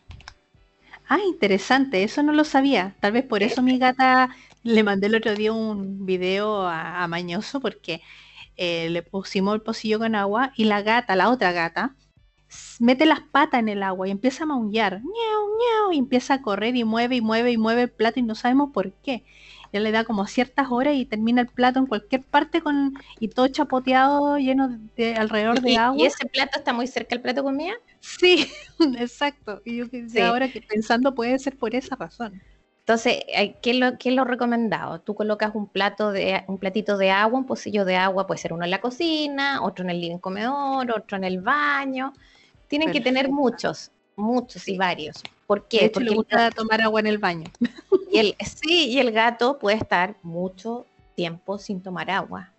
[1.07, 2.97] Ah, interesante, eso no lo sabía.
[3.01, 4.31] Tal vez por eso mi gata
[4.63, 8.01] le mandé el otro día un video a Mañoso, porque
[8.63, 11.97] eh, le pusimos el pocillo con agua y la gata, la otra gata,
[12.79, 15.01] mete las patas en el agua y empieza a maullar,
[15.93, 18.71] y empieza a correr y mueve y mueve y mueve el plato y no sabemos
[18.75, 19.25] por qué.
[19.73, 23.29] Ya le da como ciertas horas y termina el plato en cualquier parte con y
[23.29, 26.03] todo chapoteado, lleno de alrededor de agua.
[26.03, 27.73] ¿Y ese plato está muy cerca del plato comida?
[28.01, 28.47] Sí,
[28.99, 29.63] exacto.
[29.65, 32.43] Y yo ahora que pensando puede ser por esa razón.
[32.81, 33.23] Entonces,
[33.63, 35.01] ¿qué es, lo, ¿qué es lo recomendado?
[35.01, 38.53] Tú colocas un plato de un platito de agua, un pocillo de agua, puede ser
[38.53, 42.13] uno en la cocina, otro en el living comedor, otro en el baño.
[42.67, 45.23] Tienen que tener muchos, muchos y varios.
[45.47, 45.91] ¿Por qué?
[45.93, 47.51] Porque le gusta tomar agua en el baño.
[48.11, 52.53] Y el, sí, y el gato puede estar mucho tiempo sin tomar agua.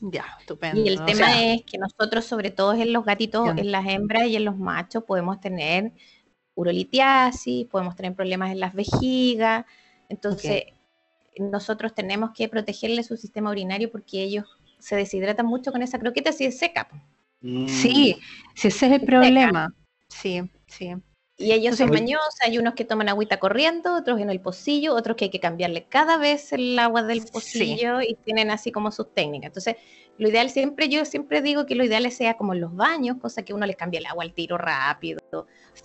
[0.00, 0.80] Ya, estupendo.
[0.80, 4.36] Y el tema es que nosotros, sobre todo en los gatitos, en las hembras y
[4.36, 5.92] en los machos, podemos tener
[6.56, 9.64] urolitiasis, podemos tener problemas en las vejigas.
[10.08, 10.64] Entonces,
[11.38, 14.44] nosotros tenemos que protegerle su sistema urinario porque ellos
[14.78, 16.88] se deshidratan mucho con esa croqueta si es seca.
[17.40, 17.68] Mm.
[17.68, 18.16] Sí,
[18.54, 19.72] si ese es el problema.
[20.08, 20.94] Sí, sí.
[21.38, 25.16] Y ellos son mañosos, hay unos que toman agüita corriendo, otros en el pocillo, otros
[25.16, 29.12] que hay que cambiarle cada vez el agua del pocillo y tienen así como sus
[29.12, 29.48] técnicas.
[29.48, 29.76] Entonces,
[30.16, 33.42] lo ideal siempre, yo siempre digo que lo ideal sea como en los baños, cosa
[33.42, 35.20] que uno les cambie el agua al tiro rápido,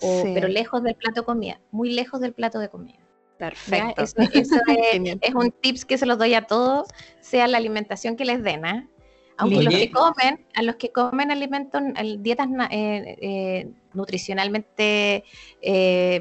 [0.00, 2.98] pero lejos del plato de comida, muy lejos del plato de comida.
[3.36, 4.02] Perfecto.
[4.02, 4.16] Eso,
[5.20, 6.88] es, un tips que se los doy a todos,
[7.20, 8.88] sea la alimentación que les den, ¿eh?
[9.36, 11.82] Aunque los que comen, a los que comen alimentos,
[12.18, 15.24] dietas eh, eh, nutricionalmente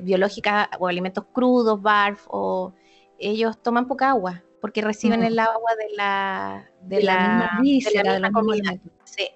[0.03, 2.73] biológicas o alimentos crudos, barf, o
[3.19, 8.79] ellos toman poca agua porque reciben el agua de la de, la, misma comida,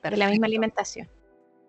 [0.04, 1.08] de la misma alimentación.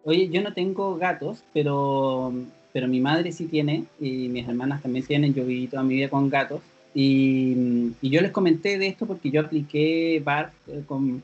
[0.05, 2.33] Oye, yo no tengo gatos, pero,
[2.73, 5.35] pero mi madre sí tiene y mis hermanas también tienen.
[5.35, 6.61] Yo viví toda mi vida con gatos.
[6.95, 11.23] Y, y yo les comenté de esto porque yo apliqué BARF eh, con,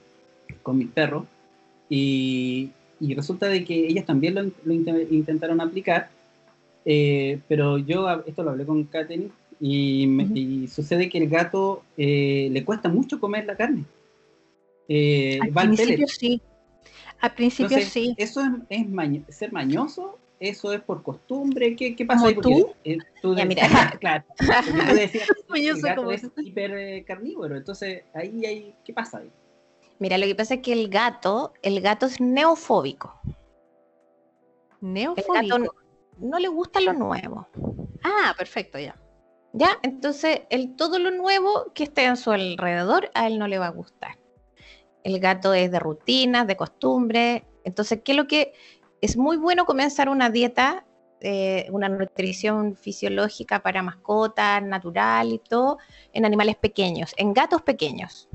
[0.62, 1.24] con mis perros.
[1.88, 2.70] Y,
[3.02, 6.10] y, resulta de que ellas también lo, lo intentaron aplicar,
[6.84, 12.64] eh, pero yo esto lo hablé con Katherine y, sucede que el gato eh, le
[12.64, 13.84] cuesta mucho comer la carne.
[14.88, 16.40] Eh, al principio sí.
[17.20, 18.14] Al principio sí.
[18.18, 18.86] ¿Eso es,
[19.28, 20.18] ser mañoso?
[20.40, 21.76] ¿Eso es por costumbre?
[21.76, 22.34] ¿Qué, qué pasa ahí?
[22.34, 22.72] tú?
[22.82, 24.24] Eh, tú mira, claro.
[24.36, 24.46] Tú
[24.96, 27.56] decías el gato es hiper carnívoro.
[27.56, 29.30] Entonces, ahí hay, ¿qué pasa ahí?
[29.98, 33.20] Mira, lo que pasa es que el gato, el gato es neofóbico.
[34.80, 35.36] Neofóbico.
[35.36, 35.74] El gato
[36.18, 37.48] no le gusta lo nuevo.
[38.02, 38.96] Ah, perfecto, ya.
[39.52, 39.78] ¿Ya?
[39.82, 43.66] Entonces, el, todo lo nuevo que esté a su alrededor, a él no le va
[43.66, 44.18] a gustar.
[45.04, 47.44] El gato es de rutinas, de costumbre.
[47.64, 48.54] Entonces, ¿qué es lo que
[49.02, 50.86] es muy bueno comenzar una dieta,
[51.20, 55.78] eh, una nutrición fisiológica para mascotas, natural y todo,
[56.12, 58.28] en animales pequeños, en gatos pequeños.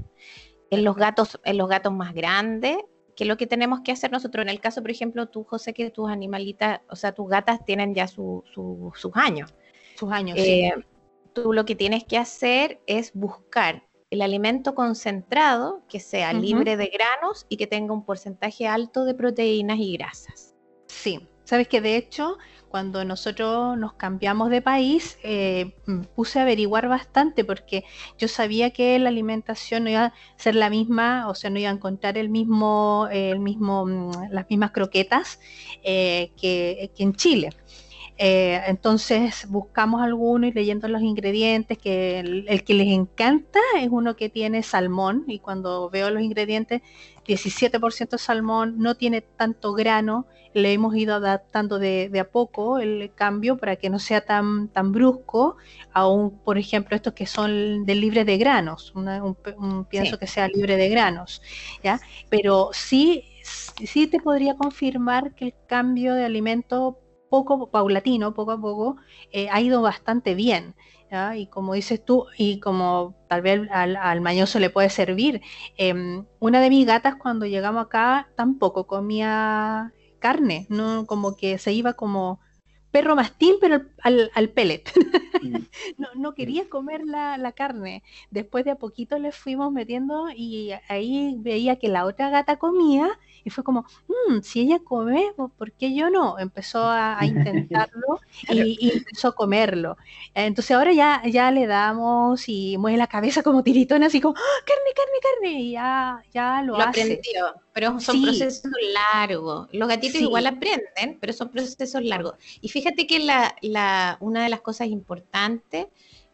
[0.70, 2.78] En los gatos, en los gatos más grandes,
[3.15, 4.43] ¿qué es lo que tenemos que hacer nosotros?
[4.43, 7.93] En el caso, por ejemplo, tú, José, que tus animalitas, o sea, tus gatas tienen
[7.93, 8.43] ya sus
[9.13, 9.53] años.
[9.95, 10.38] Sus años.
[10.39, 10.74] Eh,
[11.34, 16.88] tú lo que tienes que hacer es buscar el alimento concentrado que sea libre de
[16.88, 20.55] granos y que tenga un porcentaje alto de proteínas y grasas.
[20.88, 22.38] Sí, sabes que de hecho
[22.78, 25.73] cuando nosotros nos cambiamos de país, eh,
[26.15, 27.86] puse a averiguar bastante porque
[28.19, 31.71] yo sabía que la alimentación no iba a ser la misma, o sea, no iba
[31.71, 35.39] a encontrar el mismo, el mismo, las mismas croquetas
[35.84, 37.49] eh, que, en Chile.
[38.20, 44.15] Eh, entonces buscamos alguno y leyendo los ingredientes, que el, que les encanta es uno
[44.15, 46.82] que tiene salmón y cuando veo los ingredientes,
[47.28, 53.57] 17% salmón, no tiene tanto grano, le hemos ido adaptando de, a poco el cambio
[53.57, 55.57] para que no sea tan, tan brusco,
[55.93, 60.76] aún por ejemplo estos que son de libre de granos, un, pienso que sea libre
[60.76, 61.43] de granos,
[61.84, 61.99] ¿ya?
[62.30, 66.97] Pero sí, sí te podría confirmar que el cambio de alimento
[67.30, 68.97] poco paulatino, poco a poco,
[69.32, 70.75] eh, ha ido bastante bien.
[71.36, 75.41] Y como dices tú, y como tal vez al, mañoso le puede servir,
[75.78, 81.71] em, una de mis gatas cuando llegamos acá tampoco comía carne, no como que se
[81.71, 82.41] iba como
[82.91, 84.91] perro mastín, pero al, al pellet.
[85.41, 85.55] Mm.
[86.15, 88.03] no, quería comer la, la, carne.
[88.32, 93.19] Después de a poquito le fuimos metiendo y ahí veía que la otra gata comía
[93.48, 96.38] y fue como, mm, si ella come, ¿por qué yo no?
[96.38, 97.18] Empezó a,
[97.72, 98.20] intentarlo
[98.50, 99.95] y, empezó a comerlo.
[100.34, 104.64] Entonces ahora ya, ya le damos y mueve la cabeza como tiritona, así como, ¡Ah,
[104.66, 107.04] carne, carne, carne, y ya, ya lo, hace.
[107.04, 108.70] Aprendió, pero son procesos
[109.14, 109.70] largos.
[109.72, 112.34] Los gatitos igual aprenden, pero son procesos largos.
[112.60, 115.88] Y fíjate que la, la, una de las cosas importantes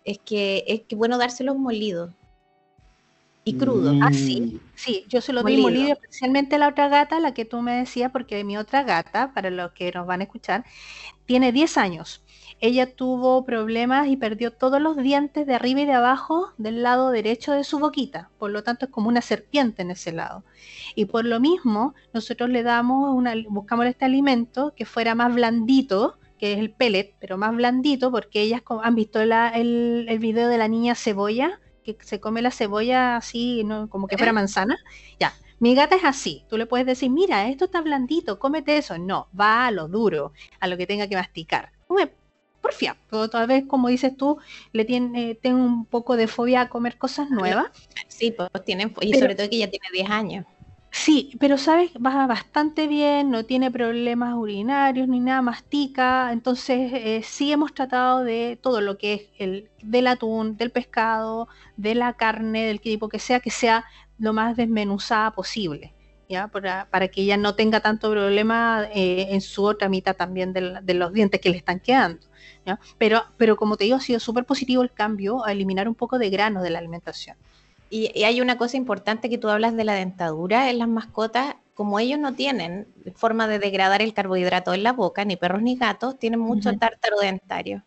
[0.04, 2.12] es que es que bueno dárselos molidos
[3.46, 3.94] y crudo.
[4.02, 4.60] Ah, sí, mm.
[4.76, 7.76] sí, yo se lo doy molido, especialmente a la otra gata, la que tú me
[7.76, 10.64] decías, porque mi otra gata, para los que nos van a escuchar,
[11.26, 12.24] tiene 10 años.
[12.60, 17.12] Ella tuvo problemas y perdió todos los dientes de arriba y de abajo del lado
[17.12, 18.30] derecho de su boquita.
[18.40, 20.44] Por lo tanto, es como una serpiente en ese lado.
[20.96, 26.18] Y por lo mismo, nosotros le damos una, buscamos este alimento que fuera más blandito,
[26.40, 30.58] que es el pellet, pero más blandito, porque ellas han visto el, el video de
[30.58, 33.90] la niña cebolla que se come la cebolla así, ¿no?
[33.90, 34.78] como que fuera manzana.
[35.20, 36.44] Ya, mi gata es así.
[36.50, 38.98] Tú le puedes decir, mira, esto está blandito, cómete eso.
[38.98, 41.72] No, va a lo duro, a lo que tenga que masticar.
[41.88, 42.12] Come
[42.64, 42.98] porfia.
[43.10, 44.40] Pero tal vez, como dices tú,
[44.72, 47.68] le tiene, tengo un poco de fobia a comer cosas nuevas.
[48.08, 50.46] Sí, pues tienen, y sobre todo que ya tiene 10 años.
[50.96, 56.32] Sí, pero sabes, va bastante bien, no tiene problemas urinarios ni nada, mastica.
[56.32, 61.48] Entonces, eh, sí hemos tratado de todo lo que es el del atún, del pescado,
[61.78, 63.86] de la carne, del tipo que sea, que sea
[64.20, 65.96] lo más desmenuzada posible,
[66.30, 66.48] ¿ya?
[66.50, 71.12] Para, que ella no tenga tanto problema eh, en su otra mitad también de, los
[71.12, 72.28] dientes que le están quedando.
[72.68, 72.80] ¿ya?
[73.00, 76.20] Pero, pero como te digo, ha sido súper positivo el cambio a eliminar un poco
[76.20, 77.36] de grano de la alimentación.
[77.96, 82.00] Y, hay una cosa importante que tú hablas de la dentadura en las mascotas, como
[82.00, 86.18] ellos no tienen forma de degradar el carbohidrato en la boca, ni perros ni gatos,
[86.18, 87.84] tienen mucho tártaro dentario.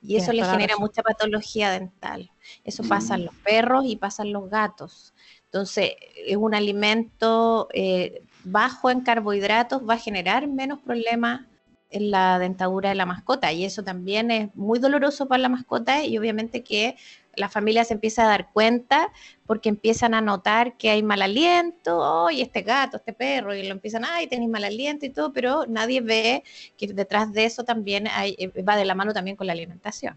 [0.00, 2.30] Y eso les genera mucha patología dental.
[2.64, 5.12] Eso pasa en los perros y pasa en los gatos.
[5.44, 11.42] Entonces, es un alimento eh, bajo en carbohidratos, va a generar menos problemas
[11.90, 13.52] en la dentadura de la mascota.
[13.52, 16.96] Y eso también es muy doloroso para la mascota y obviamente que
[17.36, 19.12] la familia se empieza a dar cuenta
[19.46, 23.54] porque empiezan a notar que hay mal aliento, ¡ay, este gato, este perro!
[23.54, 25.32] Y lo empiezan, ¡ay, tenéis mal aliento y todo!
[25.32, 26.42] Pero nadie ve
[26.76, 30.16] que detrás de eso también hay, eh, va de la mano también con la alimentación.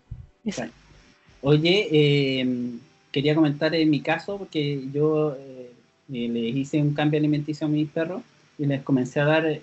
[1.42, 2.80] Oye, em,
[3.12, 5.72] quería comentar en mi caso, porque yo eh,
[6.14, 8.22] eh, les hice un cambio alimenticio a mis perros
[8.58, 9.60] y les comencé a dar,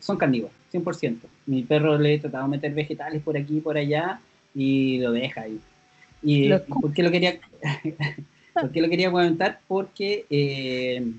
[0.00, 1.20] son carnívoros, 100%.
[1.46, 4.20] Mi perro le he tratado de meter vegetales por aquí y por allá
[4.54, 5.58] y lo deja ahí.
[6.26, 7.38] ¿Y por qué lo quería,
[8.52, 9.60] por lo quería comentar?
[9.68, 11.12] Porque eh,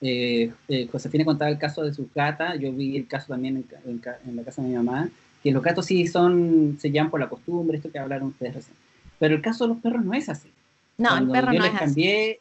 [0.00, 4.02] eh, eh, Josefina contaba el caso de su gata, yo vi el caso también en,
[4.34, 5.10] la casa de mi mamá,
[5.42, 8.76] que los gatos sí son, se llaman por la costumbre, esto que hablaron ustedes recién.
[9.18, 10.48] Pero el caso de los perros no es así.
[10.96, 12.40] No, el perro yo no les cambié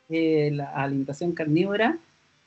[0.52, 1.98] la alimentación carnívora,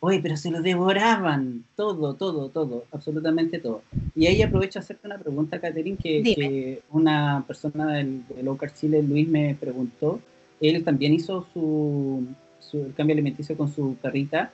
[0.01, 3.83] Oye, pero se lo devoraban, todo, todo, todo, absolutamente todo.
[4.15, 9.03] Y ahí aprovecho a hacerte una pregunta, Catherine, que, una persona del, Low Carb Chile,
[9.03, 10.21] Luis, me preguntó.
[10.61, 12.27] Él también hizo su,
[12.59, 14.53] su cambio alimenticio con su perrita.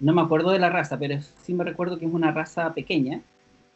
[0.00, 3.20] No me acuerdo de la raza, pero sí me recuerdo que es una raza pequeña.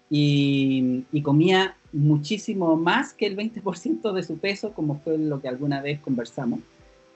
[0.09, 5.49] Y, y comía muchísimo más que el 20% de su peso, como fue lo que
[5.49, 6.61] alguna vez conversamos.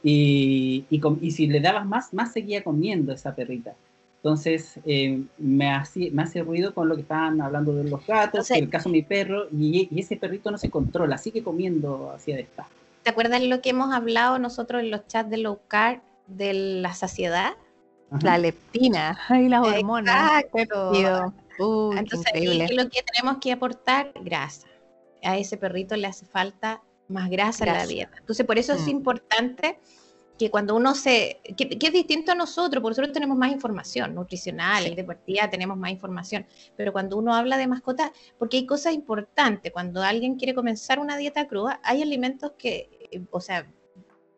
[0.02, 3.74] Y, y, y, si le dabas más, más seguía comiendo esa perrita.
[4.26, 8.50] Entonces, eh, me, hace, me hace ruido con lo que estaban hablando de los gatos,
[8.50, 12.66] el caso de mi perro, y, ese perrito no se controla, sigue comiendo hacia esta.
[13.04, 16.92] ¿Te acuerdas lo que hemos hablado nosotros en los chats de Low Carb de la
[16.94, 17.52] saciedad?
[18.20, 20.42] La leptina y las hormonas.
[20.42, 20.92] Exacto.
[21.96, 24.66] Entonces, lo que tenemos que aportar grasa.
[25.22, 28.16] A ese perrito le hace falta más grasa, en la dieta.
[28.18, 28.90] Entonces, por eso es mm.
[28.90, 29.78] importante
[30.38, 34.84] que cuando uno se, que, es distinto a nosotros, por nosotros tenemos más información nutricional,
[34.84, 34.94] sí.
[34.94, 36.46] deportiva, tenemos más información,
[36.76, 41.16] pero cuando uno habla de mascotas, porque hay cosas importantes, cuando alguien quiere comenzar una
[41.16, 43.66] dieta cruda, hay alimentos que, eh, o sea,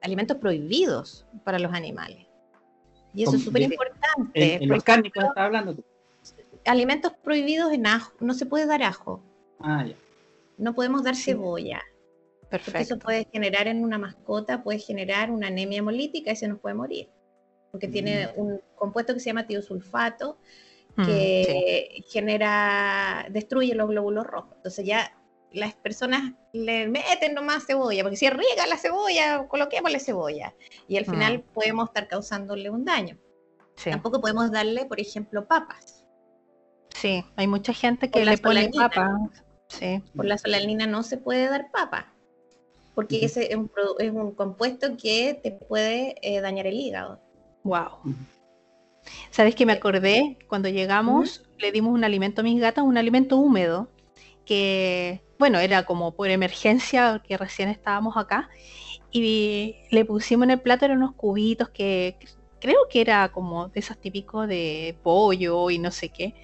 [0.01, 2.27] alimentos prohibidos para los animales.
[3.15, 4.63] Y eso es súper importante.
[4.63, 5.85] En, los cárnicos estás hablando tú.
[6.65, 9.23] Alimentos prohibidos en ajo, no se puede dar ajo.
[9.59, 9.97] Ah, ya.
[10.59, 11.81] No podemos dar cebolla.
[12.51, 12.81] Perfecto.
[12.81, 16.75] eso puede generar en una mascota, puede generar una anemia hemolítica y se nos puede
[16.75, 17.11] morir.
[17.71, 18.41] Porque tiene mm.
[18.41, 20.39] un compuesto que se llama tiosulfato
[20.97, 24.55] mm, que genera, destruye los glóbulos rojos.
[24.57, 25.15] Entonces ya
[25.53, 30.55] las personas le meten nomás cebolla, porque si riega la cebolla, coloquémosle cebolla.
[30.87, 31.53] Y al final mm.
[31.53, 33.19] podemos estar causándole un daño.
[33.85, 36.05] Tampoco podemos darle, por ejemplo, papas.
[36.89, 39.13] Sí, hay mucha gente que le pone papas.
[39.69, 40.03] Sí.
[40.17, 42.15] Por la solanina no se puede dar papa
[42.99, 47.21] porque ese es un, compuesto que te puede eh, dañar el hígado.
[47.63, 47.91] Wow.
[49.31, 50.37] ¿Sabes que me acordé?
[50.49, 53.89] Cuando llegamos, le dimos un alimento a mis gatas, un alimento húmedo,
[54.45, 58.51] que, bueno, era como por emergencia, que recién estábamos acá,
[59.13, 62.19] y le pusimos en el plato, eran unos cubitos que
[62.61, 66.35] creo que era como de esos típicos de pollo y no sé qué,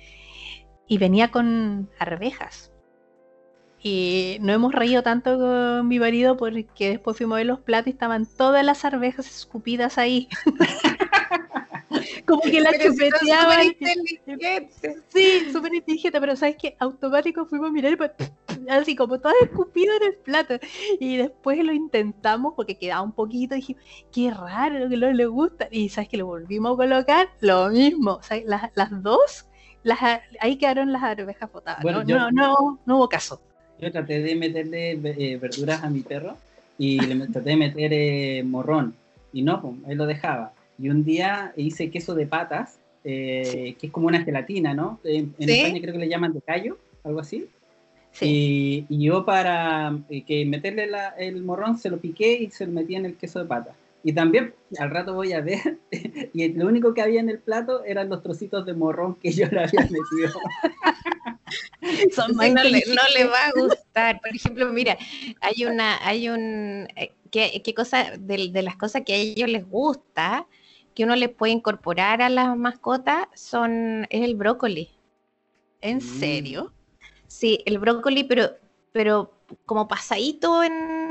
[0.86, 2.73] y venía con arvejas.
[3.86, 7.88] Y no hemos reído tanto con mi marido porque después fuimos a ver los platos
[7.88, 10.26] y estaban todas las arvejas escupidas ahí.
[12.26, 13.76] como que la chupeteaban.
[15.08, 18.12] Sí, súper inteligente, pero sabes que automático fuimos a mirar y pues,
[18.70, 20.54] así como todo escupido en el plato.
[20.98, 23.76] Y después lo intentamos porque quedaba un poquito y dije,
[24.10, 25.68] qué raro que no le gusta.
[25.70, 28.18] Y sabes que lo volvimos a colocar, lo mismo.
[28.46, 29.46] las, las dos,
[29.82, 29.98] las,
[30.40, 31.84] ahí quedaron las arvejas botadas.
[31.84, 33.42] no, no, no, no hubo caso
[33.84, 36.38] yo traté de meterle eh, verduras a mi perro
[36.78, 38.94] y le traté de meter eh, morrón
[39.32, 40.54] y no, él lo dejaba.
[40.78, 45.00] Y un día hice queso de patas, eh, que es como una gelatina, ¿no?
[45.04, 47.46] En, España creo que le llaman de callo, algo así.
[48.20, 53.04] Y, yo para que meterle el morrón se lo piqué y se lo metí en
[53.04, 53.74] el queso de patas.
[54.06, 55.78] Y también al rato voy a ver,
[56.34, 59.46] y lo único que había en el plato eran los trocitos de morrón que yo
[59.46, 60.40] le había metido.
[62.14, 64.20] Son no, le, va a gustar.
[64.20, 64.98] Por ejemplo, mira,
[65.40, 69.48] hay una, hay un, eh, ¿qué, qué cosa de, de, las cosas que a ellos
[69.48, 70.46] les gusta,
[70.94, 74.90] que uno les puede incorporar a las mascotas, son, es el brócoli.
[75.80, 76.74] ¿En serio?
[77.26, 78.50] Sí, el brócoli, pero,
[78.92, 79.32] pero
[79.66, 81.03] como pasadito en,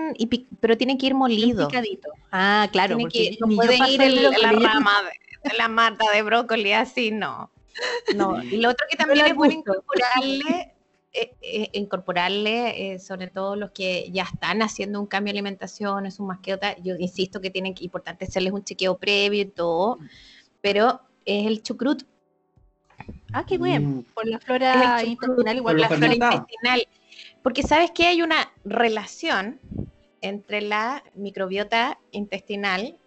[0.60, 1.68] pero tiene que ir molido.
[1.68, 2.10] Picadito.
[2.32, 2.98] Ah, claro.
[2.98, 5.02] porque no puede ir en la rama
[5.44, 7.52] de la mata de brócoli así, no.
[8.16, 8.42] No.
[8.44, 10.74] Y lo otro que también es bueno incorporarle,
[11.12, 16.06] eh, eh, incorporarle, eh, sobre todo los que ya están haciendo un cambio de alimentación,
[16.06, 20.00] es un masqueta, yo insisto que tienen que importante hacerles un chequeo previo y todo,
[20.62, 22.04] pero es el chucrut.
[23.34, 24.04] Ah, qué bien, mm.
[24.14, 26.88] por la flora intestinal, igual la flora intestinal
[27.44, 29.60] porque sabes que hay una relación
[30.24, 32.98] entre la microbiota intestinal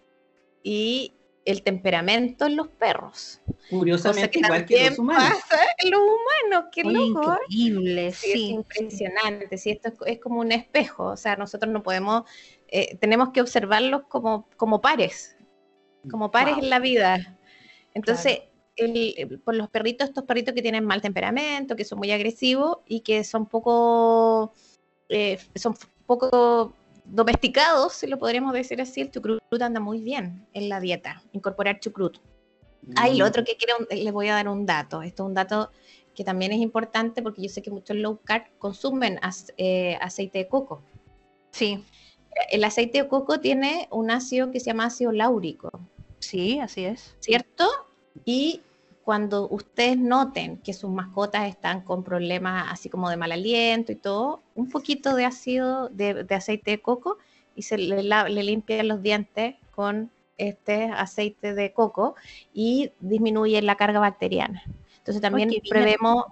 [0.62, 1.14] y
[1.46, 3.40] el temperamento en los perros.
[3.70, 5.38] Curiosamente, igual que los humanos.
[5.48, 7.38] Pasa en los humanos, qué loco.
[7.48, 12.24] Increíble, sí, Es impresionante, sí, esto es, como un espejo, o sea, nosotros no podemos,
[12.68, 15.36] eh, tenemos que observarlos como, como pares,
[16.10, 17.38] como pares en la vida.
[17.94, 18.40] Entonces,
[19.44, 23.24] por los perritos, estos perritos que tienen mal temperamento, que son muy agresivos y que
[23.24, 24.52] son poco,
[25.08, 26.74] eh, son poco
[27.08, 31.80] domesticados, si lo podríamos decir así, el chucrut anda muy bien en la dieta, incorporar
[31.80, 32.18] chucrut.
[32.94, 33.28] Hay lo mm.
[33.28, 35.70] otro que quiero, les voy a dar un dato, esto es un dato
[36.14, 39.20] que también es importante porque yo sé que muchos low carb consumen
[39.58, 40.82] eh, aceite de coco.
[41.50, 41.84] Sí.
[42.50, 45.70] El aceite de coco tiene un ácido que se llama ácido láurico.
[46.18, 47.14] Sí, así es.
[47.20, 47.68] ¿Cierto?
[48.24, 48.62] Y
[49.06, 53.94] cuando ustedes noten que sus mascotas están con problemas así como de mal aliento y
[53.94, 57.16] todo, un poquito de ácido de, aceite de coco
[57.54, 62.16] y se le, le limpian los dientes con este aceite de coco
[62.52, 64.64] y disminuye la carga bacteriana.
[64.98, 66.24] Entonces también prevemos,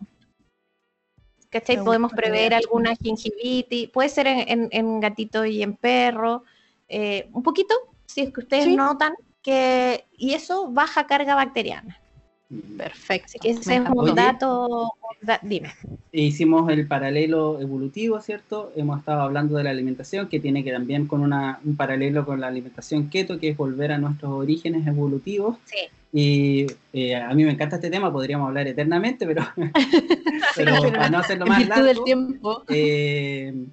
[1.51, 1.77] ¿cachai?
[1.77, 6.43] Podemos prever alguna gingivitis, puede ser en, gatito y en perro,
[6.89, 7.72] eh, un poquito,
[8.07, 12.01] si es que ustedes notan que, y eso baja carga bacteriana.
[12.76, 13.26] Perfecto.
[13.26, 14.92] Así que ese es un dato,
[15.42, 15.72] dime.
[16.12, 18.72] Hicimos el paralelo evolutivo, ¿cierto?
[18.76, 22.40] Hemos estado hablando de la alimentación, que tiene que también con una, un paralelo con
[22.40, 25.57] la alimentación keto, que es volver a nuestros orígenes evolutivos.
[25.64, 25.78] Sí.
[26.12, 29.42] Y eh, a mí me encanta este tema, podríamos hablar eternamente, pero,
[30.57, 32.62] pero para no hacerlo más largo, del tiempo.
[32.68, 33.66] Eh,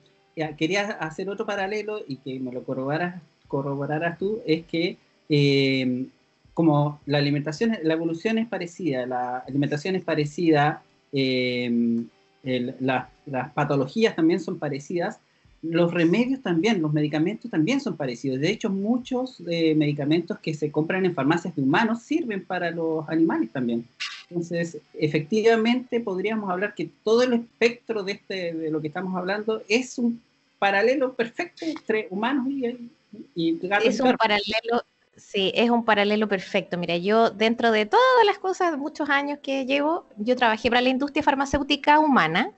[0.58, 4.98] quería hacer otro paralelo y que me lo corroboraras, corroboraras tú, es que
[5.30, 6.06] eh,
[6.54, 12.08] como la alimentación, la evolución es parecida, la alimentación es parecida, em,
[12.44, 15.20] las patologías también son parecidas,
[15.62, 18.40] los remedios también, los medicamentos también son parecidos.
[18.40, 23.08] De hecho, muchos eh, medicamentos que se compran en farmacias de humanos sirven para los
[23.08, 23.86] animales también.
[24.30, 29.62] Entonces, efectivamente, podríamos hablar que todo el espectro de, este, de lo que estamos hablando
[29.68, 30.22] es un
[30.58, 32.90] paralelo perfecto entre humanos y,
[33.36, 33.88] y gatos.
[33.88, 34.84] Es un paralelo
[35.16, 36.78] Sí, es un paralelo perfecto.
[36.78, 40.90] Mira, yo dentro de todas las cosas, muchos años que llevo, yo trabajé para la
[40.90, 42.54] industria farmacéutica humana,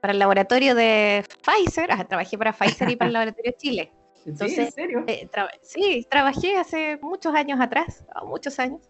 [0.00, 3.92] para el laboratorio de Pfizer, trabajé para Pfizer y para el laboratorio Chile.
[4.24, 5.04] Entonces, ¿Sí, ¿En serio?
[5.06, 5.28] Eh,
[5.62, 8.80] sí, trabajé hace muchos años atrás, muchos años,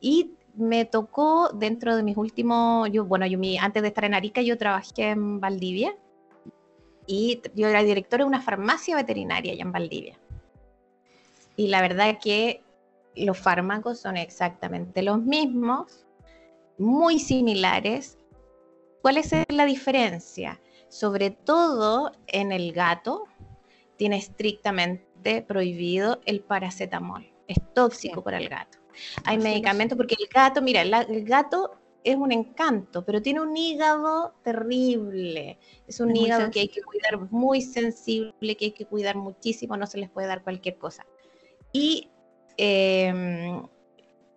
[0.00, 4.14] y me tocó dentro de mis últimos, yo, bueno, yo mi, antes de estar en
[4.14, 5.96] Arica, yo trabajé en Valdivia,
[7.06, 10.18] y yo era directora de una farmacia veterinaria allá en Valdivia.
[11.56, 12.62] Y la verdad que
[13.16, 16.06] los fármacos son exactamente los mismos,
[16.78, 18.18] muy similares.
[19.02, 20.60] ¿Cuál es la diferencia?
[20.88, 23.24] Sobre todo en el gato,
[23.96, 27.30] tiene estrictamente prohibido el paracetamol.
[27.46, 28.78] Es tóxico para el gato.
[29.24, 31.72] Hay medicamentos porque el gato, mira, el, gato
[32.04, 35.58] es un encanto, pero tiene un hígado terrible.
[35.86, 39.86] Es un hígado que hay que cuidar muy sensible, que hay que cuidar muchísimo, no
[39.86, 41.04] se les puede dar cualquier cosa.
[41.74, 42.08] Y
[42.56, 43.66] em,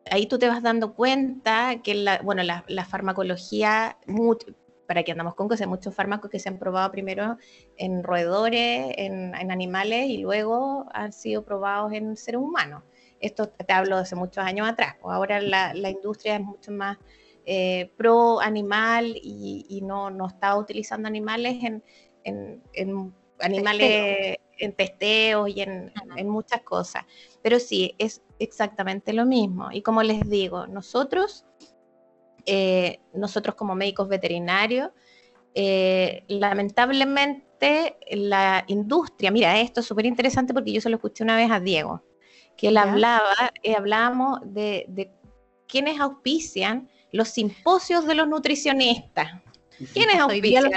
[0.09, 3.99] ahí tú te vas dando cuenta que la, bueno, la, farmacología,
[4.87, 7.37] para que andamos con cosas, hay muchos fármacos que se han probado primero
[7.77, 12.81] en roedores, en, animales y luego han sido probados en seres humanos.
[13.19, 14.95] Esto te hablo de hace muchos años atrás.
[14.99, 16.97] Pues ahora la, industria es mucho más
[17.45, 21.83] eh, pro animal y, no, no, está utilizando animales en,
[22.23, 25.91] en animales en testeos y en,
[26.25, 27.03] muchas cosas.
[27.41, 29.69] Pero sí, es exactamente lo mismo.
[29.71, 31.45] Y como les digo, nosotros,
[32.45, 34.91] eh, nosotros como médicos veterinarios,
[35.53, 41.35] eh, lamentablemente la industria, mira, esto es súper interesante porque yo se lo escuché una
[41.35, 42.03] vez a Diego,
[42.55, 45.11] que él hablaba, eh, hablábamos de, de
[45.67, 49.41] quienes auspician los simposios de los nutricionistas.
[49.93, 50.71] ¿Quiénes auspician?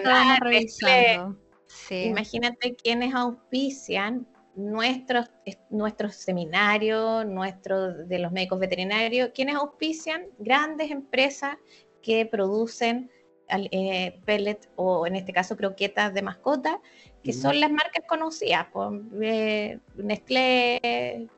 [1.91, 5.31] Imagínate quienes auspician nuestros,
[5.71, 11.57] nuestros seminarios, nuestros de los médicos veterinarios, quienes auspician grandes empresas
[12.03, 13.11] que producen
[13.49, 16.81] eh, pellets o en este caso croquetas de mascota,
[17.23, 21.29] que son las marcas conocidas, por, eh, Nestlé,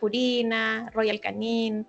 [0.00, 1.86] Purina, Royal Canin,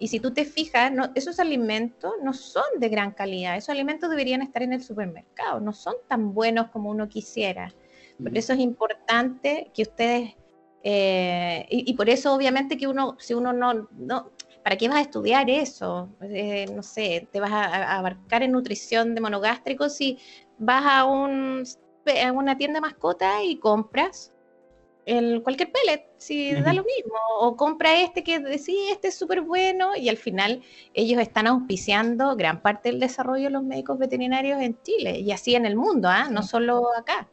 [0.00, 4.40] y si tú te fijas, esos alimentos no son de gran calidad, esos alimentos deberían
[4.40, 7.74] estar en el supermercado, no son tan buenos como uno quisiera.
[8.18, 10.34] Por eso es importante que ustedes,
[10.82, 14.30] eh, y, por eso obviamente que uno, si uno no, no
[14.64, 16.08] ¿para qué vas a estudiar eso?
[16.22, 20.18] Eh, no sé, te vas a, abarcar en nutrición de monogástricos si
[20.56, 21.62] vas a, un,
[22.24, 24.32] a una tienda de mascota y compras
[25.06, 29.40] el, cualquier pellet, si da lo mismo, o compra este que sí, este es súper
[29.40, 30.62] bueno, y al final
[30.94, 35.54] ellos están auspiciando gran parte del desarrollo de los médicos veterinarios en Chile, y así
[35.54, 36.28] en el mundo, ¿ah?
[36.30, 37.28] no solo acá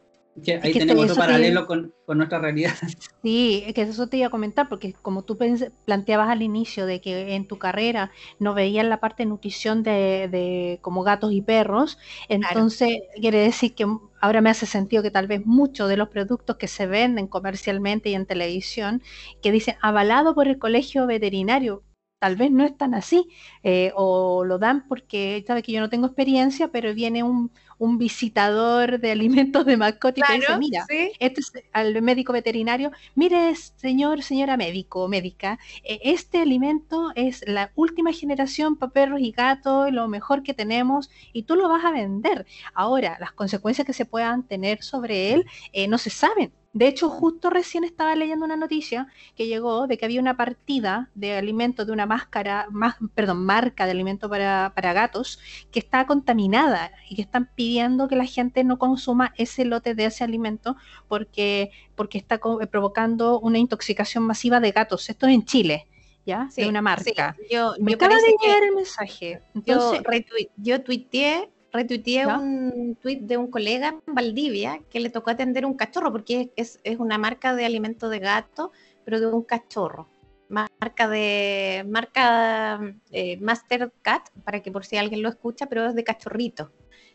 [0.62, 2.72] ahí tenemos otro paralelo con, nuestra realidad.
[3.22, 5.36] Sí, es que eso te iba a comentar, porque como tú
[5.84, 10.78] planteabas al inicio de que en tu carrera no veías la parte de nutrición de,
[10.82, 13.86] como gatos y perros, entonces quiere decir que
[14.20, 18.10] ahora me hace sentido que tal vez muchos de los productos que se venden comercialmente
[18.10, 19.02] y en televisión,
[19.42, 21.82] que dicen avalado por el colegio veterinario,
[22.18, 23.28] tal vez no es tan así,
[23.62, 27.50] eh, o lo dan porque, sabe que yo no tengo experiencia, pero viene un,
[27.80, 30.84] visitador de alimentos de mascota y dice, mira,
[31.20, 37.70] este es al médico veterinario, mire, señor, señora médico, médica, e, este alimento es la
[37.76, 41.92] última generación para perros y gatos, lo mejor que tenemos, y tú lo vas a
[41.92, 42.46] vender.
[42.74, 47.10] Ahora, las consecuencias que se puedan tener sobre él eh, no se saben, de hecho,
[47.10, 51.84] justo recién estaba leyendo una noticia que llegó de que había una partida de alimento
[51.84, 55.40] de una máscara, más, perdón, marca de alimento para, gatos
[55.72, 60.04] que está contaminada y que están pidiendo que la gente no consuma ese lote de
[60.04, 60.76] ese alimento
[61.08, 62.38] porque, porque está
[62.70, 65.10] provocando una intoxicación masiva de gatos.
[65.10, 65.86] Esto es en Chile.
[66.24, 66.48] ¿ya?
[66.54, 67.34] de una marca.
[67.50, 69.42] yo, me acaba de llegar el mensaje.
[69.52, 75.30] Entonces, yo, yo tuiteé retuiteé un tweet de un colega en Valdivia que le tocó
[75.30, 78.72] atender un cachorro, porque es, es una marca de alimento de gato,
[79.04, 80.08] pero de un cachorro.
[80.48, 85.94] Marca de marca eh, Master Cat, para que por si alguien lo escucha, pero es
[85.94, 86.72] de cachorrito.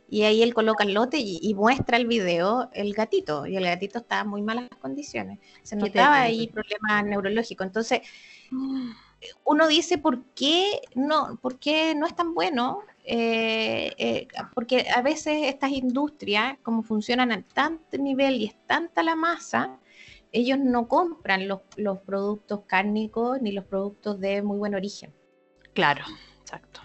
[0.08, 3.48] Y ahí él coloca el lote y, muestra el video el gatito.
[3.48, 5.40] Y el gatito está en muy malas condiciones.
[5.64, 7.66] Se notaba ahí problemas neurológicos.
[7.66, 8.02] Entonces,
[8.52, 8.92] mm.
[9.46, 15.02] uno dice, ¿por qué no, por qué no es tan bueno eh, eh, porque a
[15.02, 19.80] veces estas industrias, como funcionan a tanto nivel y es tanta la masa,
[20.32, 21.62] ellos no compran los,
[22.06, 25.14] productos cárnicos ni los productos de muy buen origen.
[25.74, 26.04] Claro,
[26.42, 26.82] exacto.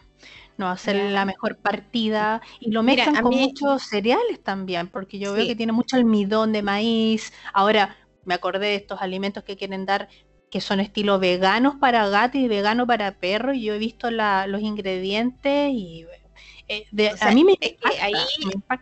[0.56, 5.46] No hacer la mejor partida y lo mezclan con muchos cereales también, porque yo veo
[5.46, 7.32] que tiene mucho almidón de maíz.
[7.52, 10.08] Ahora me acordé de estos alimentos que quieren dar
[10.50, 14.60] que son estilo veganos para gato y vegano para perro, y yo he visto los
[14.62, 16.06] ingredientes y
[16.70, 16.84] eh,
[17.20, 18.12] a mí me, ahí,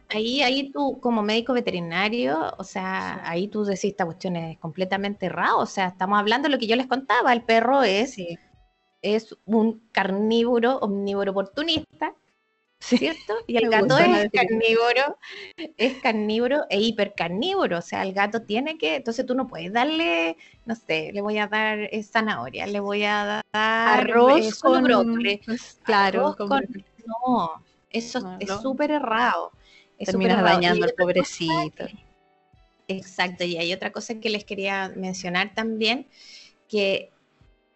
[0.09, 5.27] ahí, ahí tú como médico veterinario, o sea, ahí tú decís esta cuestión es completamente
[5.27, 8.17] errada, o sea, estamos hablando de lo que yo les contaba, el perro es,
[9.03, 12.13] es un carnívoro, omnívoro oportunista,
[12.81, 13.35] ¿cierto?
[13.47, 15.19] Y el gato es carnívoro,
[15.77, 20.37] es carnívoro e hipercarnívoro, o sea, el gato tiene que, entonces tú no puedes darle,
[20.65, 24.85] no sé, le voy a dar eh, zanahoria, le voy a dar arroz eh, con
[24.85, 29.53] brócoli, pues, claro, no, eso es súper errado.
[29.99, 31.87] Terminas dañando al pobrecito.
[32.89, 36.07] Exacto, y hay otra cosa que les quería mencionar también,
[36.69, 37.11] que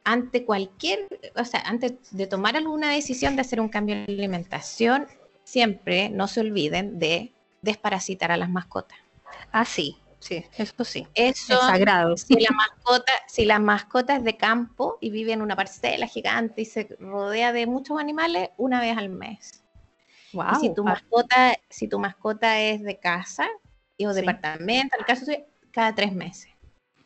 [0.04, 5.06] ante cualquier, o sea, antes de tomar alguna decisión de hacer un cambio en alimentación,
[5.44, 7.32] siempre no se olviden de
[7.62, 8.98] desparasitar a las mascotas.
[9.52, 11.06] Ah, sí, sí, eso sí.
[11.14, 12.16] Eso es sagrado.
[12.16, 16.62] Si la mascota, si la mascota es de campo y vive en una parcela gigante
[16.62, 19.62] y se rodea de muchos animales, una vez al mes.
[20.32, 20.60] Wow.
[20.60, 23.48] si tu mascota, si tu mascota es de casa
[23.98, 25.26] o departamento, al caso
[25.72, 26.50] cada tres meses.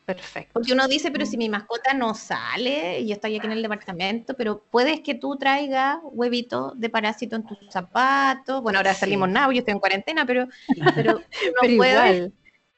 [0.05, 0.53] Perfecto.
[0.53, 3.63] Porque uno dice, pero si mi mascota no sale y yo estoy aquí en el
[3.63, 8.61] departamento, pero puedes que tú traigas huevito de parásito en tus zapatos.
[8.61, 10.47] Bueno, ahora salimos nada, yo estoy en cuarentena, pero,
[10.95, 11.21] pero
[11.63, 12.31] uno puede,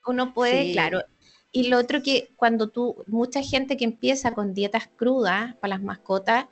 [0.05, 1.03] uno puede, claro.
[1.51, 5.83] Y lo otro que cuando tú, mucha gente que empieza con dietas crudas para las
[5.83, 6.45] mascotas,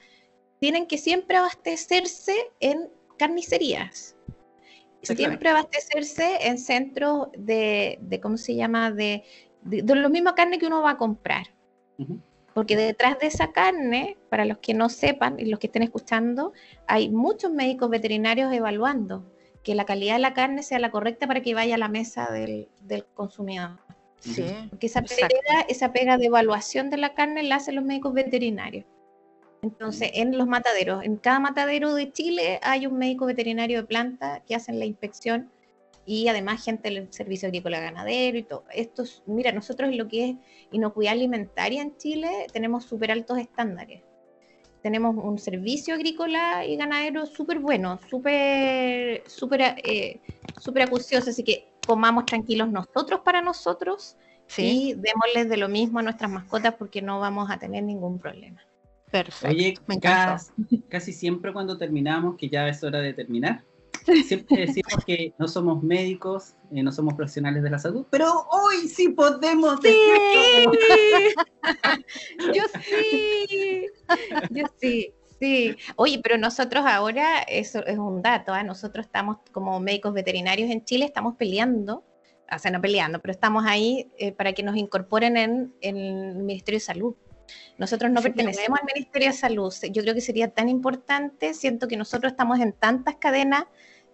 [0.59, 4.15] tienen que siempre abastecerse en carnicerías.
[5.03, 8.89] Siempre abastecerse en centros de, de, ¿cómo se llama?
[8.91, 9.23] De,
[9.65, 11.47] de, de lo mismo carne que uno va a comprar.
[12.53, 16.53] Porque detrás de esa carne, para los que no sepan y los que estén escuchando,
[16.87, 19.25] hay muchos médicos veterinarios evaluando
[19.63, 22.31] que la calidad de la carne sea la correcta para que vaya a la mesa
[22.31, 23.79] del, del consumidor.
[24.19, 25.29] Sí, Porque esa pega,
[25.67, 28.85] esa pega de evaluación de la carne la hacen los médicos veterinarios.
[29.61, 34.43] Entonces, en los mataderos, en cada matadero de Chile hay un médico veterinario de planta
[34.47, 35.49] que hacen la inspección
[36.05, 38.63] y además gente del servicio agrícola ganadero y todo.
[38.73, 40.35] Esto mira, nosotros en lo que es
[40.71, 44.01] inocuidad alimentaria en Chile tenemos súper altos estándares.
[44.81, 50.19] Tenemos un servicio agrícola y ganadero súper bueno, súper súper eh,
[50.83, 54.15] acucioso, así que comamos tranquilos nosotros para nosotros
[54.57, 58.61] y démosles de lo mismo a nuestras mascotas porque no vamos a tener ningún problema.
[59.11, 59.47] Perfecto.
[59.47, 59.75] Oye,
[60.89, 63.63] casi, siempre cuando terminamos, que ya es hora de terminar,
[64.27, 68.87] siempre decimos que no somos médicos, eh, no somos profesionales de la salud, pero hoy
[68.87, 69.95] sí podemos sí.
[72.53, 73.87] Yo sí,
[74.51, 75.13] yo sí.
[75.37, 78.63] Sí, oye, pero nosotros ahora, eso es un dato, ¿eh?
[78.63, 82.05] nosotros estamos como médicos veterinarios en Chile, estamos peleando,
[82.49, 86.35] o sea, no peleando, pero estamos ahí eh, para que nos incorporen en, en, el
[86.35, 87.15] Ministerio de Salud.
[87.77, 89.73] Nosotros no pertenecemos al Ministerio de Salud.
[89.91, 93.65] Yo creo que sería tan importante, siento que nosotros estamos en tantas cadenas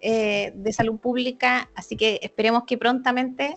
[0.01, 3.55] eh, de salud pública, así que esperemos que prontamente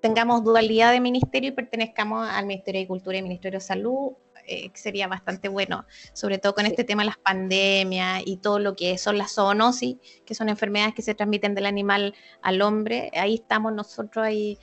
[0.00, 4.12] tengamos dualidad de ministerio y pertenezcamos al Ministerio de Cultura y Ministerio de Salud,
[4.46, 8.58] eh, que sería bastante bueno, sobre todo con este tema de las pandemias y todo
[8.58, 13.10] lo que son las zoonosis, que son enfermedades que se transmiten del animal al hombre.
[13.14, 14.58] Ahí estamos nosotros ahí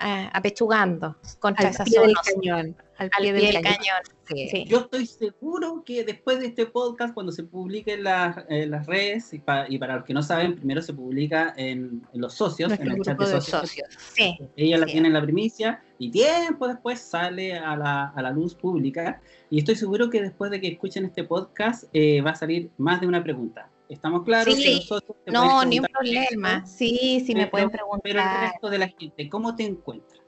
[0.00, 4.66] uh, apechugando contra esa cañón al pie, del, cañón.
[4.66, 9.38] Yo estoy seguro que después de este podcast, cuando se publique en, las redes, y,
[9.38, 13.40] para los que no saben, primero se publica en, los socios, en el chat de
[13.40, 13.88] socios.
[14.14, 19.20] Sí, Ella la tiene en la primicia y tiempo después sale a la, luz pública.
[19.50, 23.00] Y estoy seguro que después de que escuchen este podcast eh, va a salir más
[23.00, 23.70] de una pregunta.
[23.88, 24.54] ¿Estamos claros?
[24.54, 24.84] Sí,
[25.26, 26.66] no, ni un problema.
[26.66, 28.00] Sí, sí, me pueden preguntar.
[28.02, 30.20] Pero el resto de la gente, ¿cómo te encuentras?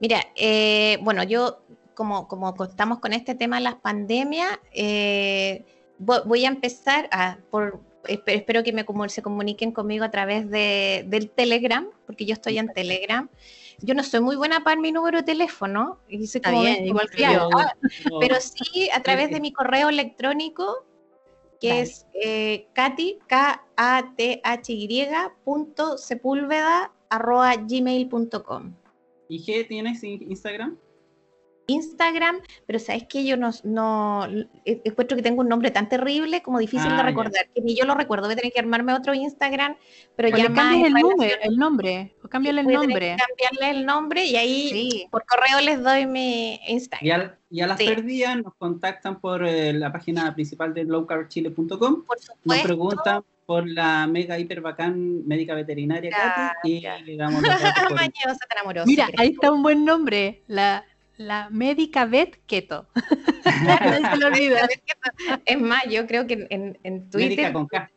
[0.00, 1.60] Mira, eh, bueno, yo
[1.94, 5.64] como, como estamos con este tema de las pandemias, eh,
[5.98, 11.30] voy a empezar a, por, espero que me, se comuniquen conmigo a través de, del
[11.30, 13.28] Telegram, porque yo estoy en Telegram.
[13.80, 17.22] Yo no soy muy buena para mi número de teléfono, y Está bien, igual que
[17.22, 17.48] yo.
[18.20, 20.84] pero sí a través de mi correo electrónico,
[21.60, 25.06] que es eh, Katy, k a t h y
[25.44, 28.74] punto sepúlveda arroba gmail.com.
[29.28, 30.78] ¿Y qué tienes Instagram?
[31.68, 34.26] Instagram, pero sabes que yo no, no
[34.64, 37.76] e, encuentro que tengo un nombre tan terrible como difícil de ah, recordar, que ni
[37.76, 39.76] yo lo recuerdo, voy a tener que armarme otro Instagram,
[40.16, 43.16] pero ya más el, nombre, el nombre, o cámbiale el nombre.
[43.18, 47.32] Cambiarle el nombre y ahí por correo les doy mi Instagram.
[47.50, 52.04] Y a, las perdidas nos contactan por eh, la página principal de lowcarchile.com,
[52.44, 57.42] nos preguntan por la mega hiper bacán médica veterinaria Katy y le damos
[58.86, 60.84] Mira, ahí está un buen nombre, la
[61.18, 62.88] la médica vet keto.
[65.44, 67.30] Es más, yo creo que en, en Twitter.
[67.30, 67.90] Médica con K.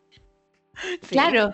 [1.07, 1.53] Claro.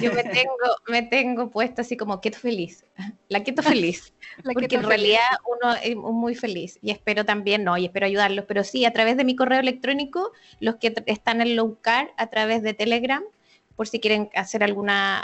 [0.00, 0.56] Yo me tengo,
[0.88, 2.84] me tengo puesto así como keto feliz.
[3.28, 4.14] La keto feliz.
[4.54, 6.78] porque en realidad uno es muy feliz.
[6.82, 8.44] Y espero también, no, y espero ayudarlos.
[8.46, 12.28] Pero sí, a través de mi correo electrónico, los que están en Low Car, a
[12.28, 13.22] través de Telegram,
[13.76, 15.20] por si quieren hacer alguna,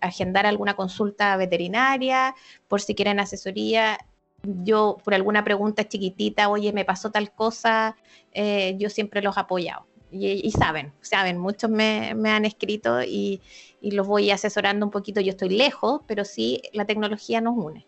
[0.00, 2.34] agendar alguna consulta veterinaria,
[2.68, 3.98] por si quieren asesoría,
[4.42, 7.96] yo por alguna pregunta chiquitita, oye, me pasó tal cosa,
[8.32, 9.86] eh, yo siempre los he apoyado.
[10.12, 13.40] Y, saben, saben, muchos me, han escrito y,
[13.80, 15.20] los voy asesorando un poquito.
[15.20, 17.86] Yo estoy lejos, pero sí la tecnología nos une.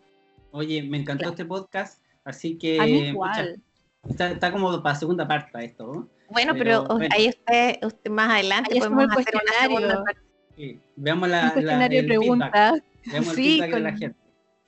[0.53, 2.77] Oye, me encantó este podcast, así que...
[2.77, 3.61] igual.
[4.09, 9.35] está, como para segunda parte esto, Bueno, pero, ahí usted, usted, más adelante podemos hacer
[9.35, 10.81] una segunda parte.
[10.95, 12.75] Veamos la, la el pregunta.
[13.07, 13.83] Veamos sí, el con...
[13.83, 14.22] de la gente.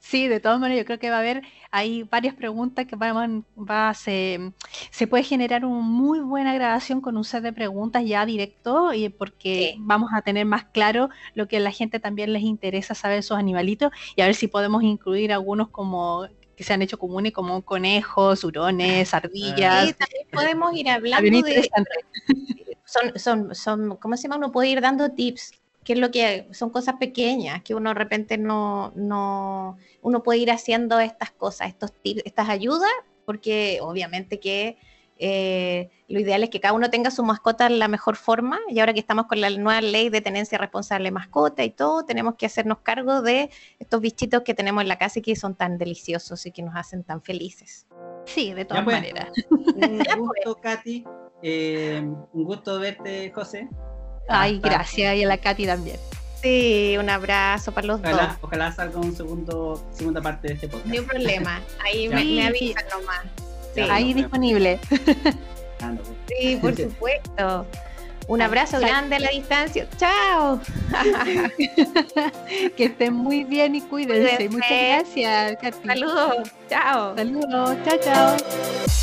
[0.07, 1.41] Sí, de todas maneras, yo creo que va a haber,
[1.71, 4.53] hay varias preguntas que van, va, se,
[4.91, 9.09] se puede generar una muy buena grabación con un set de preguntas ya directo, y
[9.09, 13.21] porque vamos a tener más claro lo que a la gente también les interesa saber
[13.21, 17.33] esos animalitos, y a ver si podemos incluir algunos como que se han hecho comunes
[17.33, 19.87] como conejos, hurones, ardillas.
[19.87, 21.71] Sí, también podemos ir hablando de...
[22.87, 24.37] Son, son, son, ¿cómo se llama?
[24.37, 25.53] Uno puede ir dando tips
[25.85, 30.39] que es lo que son cosas pequeñas, que uno de repente no, no, uno puede
[30.39, 32.91] ir haciendo estas cosas, estos tips, estas ayudas,
[33.27, 34.79] porque obviamente que
[35.19, 38.81] eh, lo ideal es que cada uno tenga su mascota en la mejor forma, y
[38.81, 42.35] ahora que estamos con la nueva ley de tenencia responsable de mascota y todo, tenemos
[42.37, 45.79] que hacernos cargo de estos bichitos que tenemos en la casa y que son tan
[45.79, 47.87] deliciosos y que nos hacen tan felices.
[48.25, 48.97] Sí, de todas pues.
[48.97, 49.29] maneras.
[49.51, 51.05] Un gusto, Katy.
[51.43, 53.69] Eh, un gusto verte, José.
[54.29, 55.17] Ay, gracias.
[55.17, 55.99] Y a la Katy también.
[56.43, 58.13] Sí, un abrazo para los dos.
[58.43, 60.91] Ojalá salga un segundo, segunda parte de este podcast.
[60.91, 61.63] Ni un problema.
[61.83, 63.91] Ahí me, avisan nomás.
[63.91, 64.79] Ahí disponible.
[66.29, 67.67] Sí, por supuesto.
[68.27, 69.87] Un abrazo grande a la distancia.
[69.99, 70.61] ¡Chao!
[72.77, 74.49] que estén muy bien y cuídense.
[74.49, 75.87] Muchas gracias, Katy.
[75.87, 76.51] Saludos.
[76.69, 77.17] Chao.
[77.17, 77.77] Saludos.
[77.85, 78.95] Chao, chao.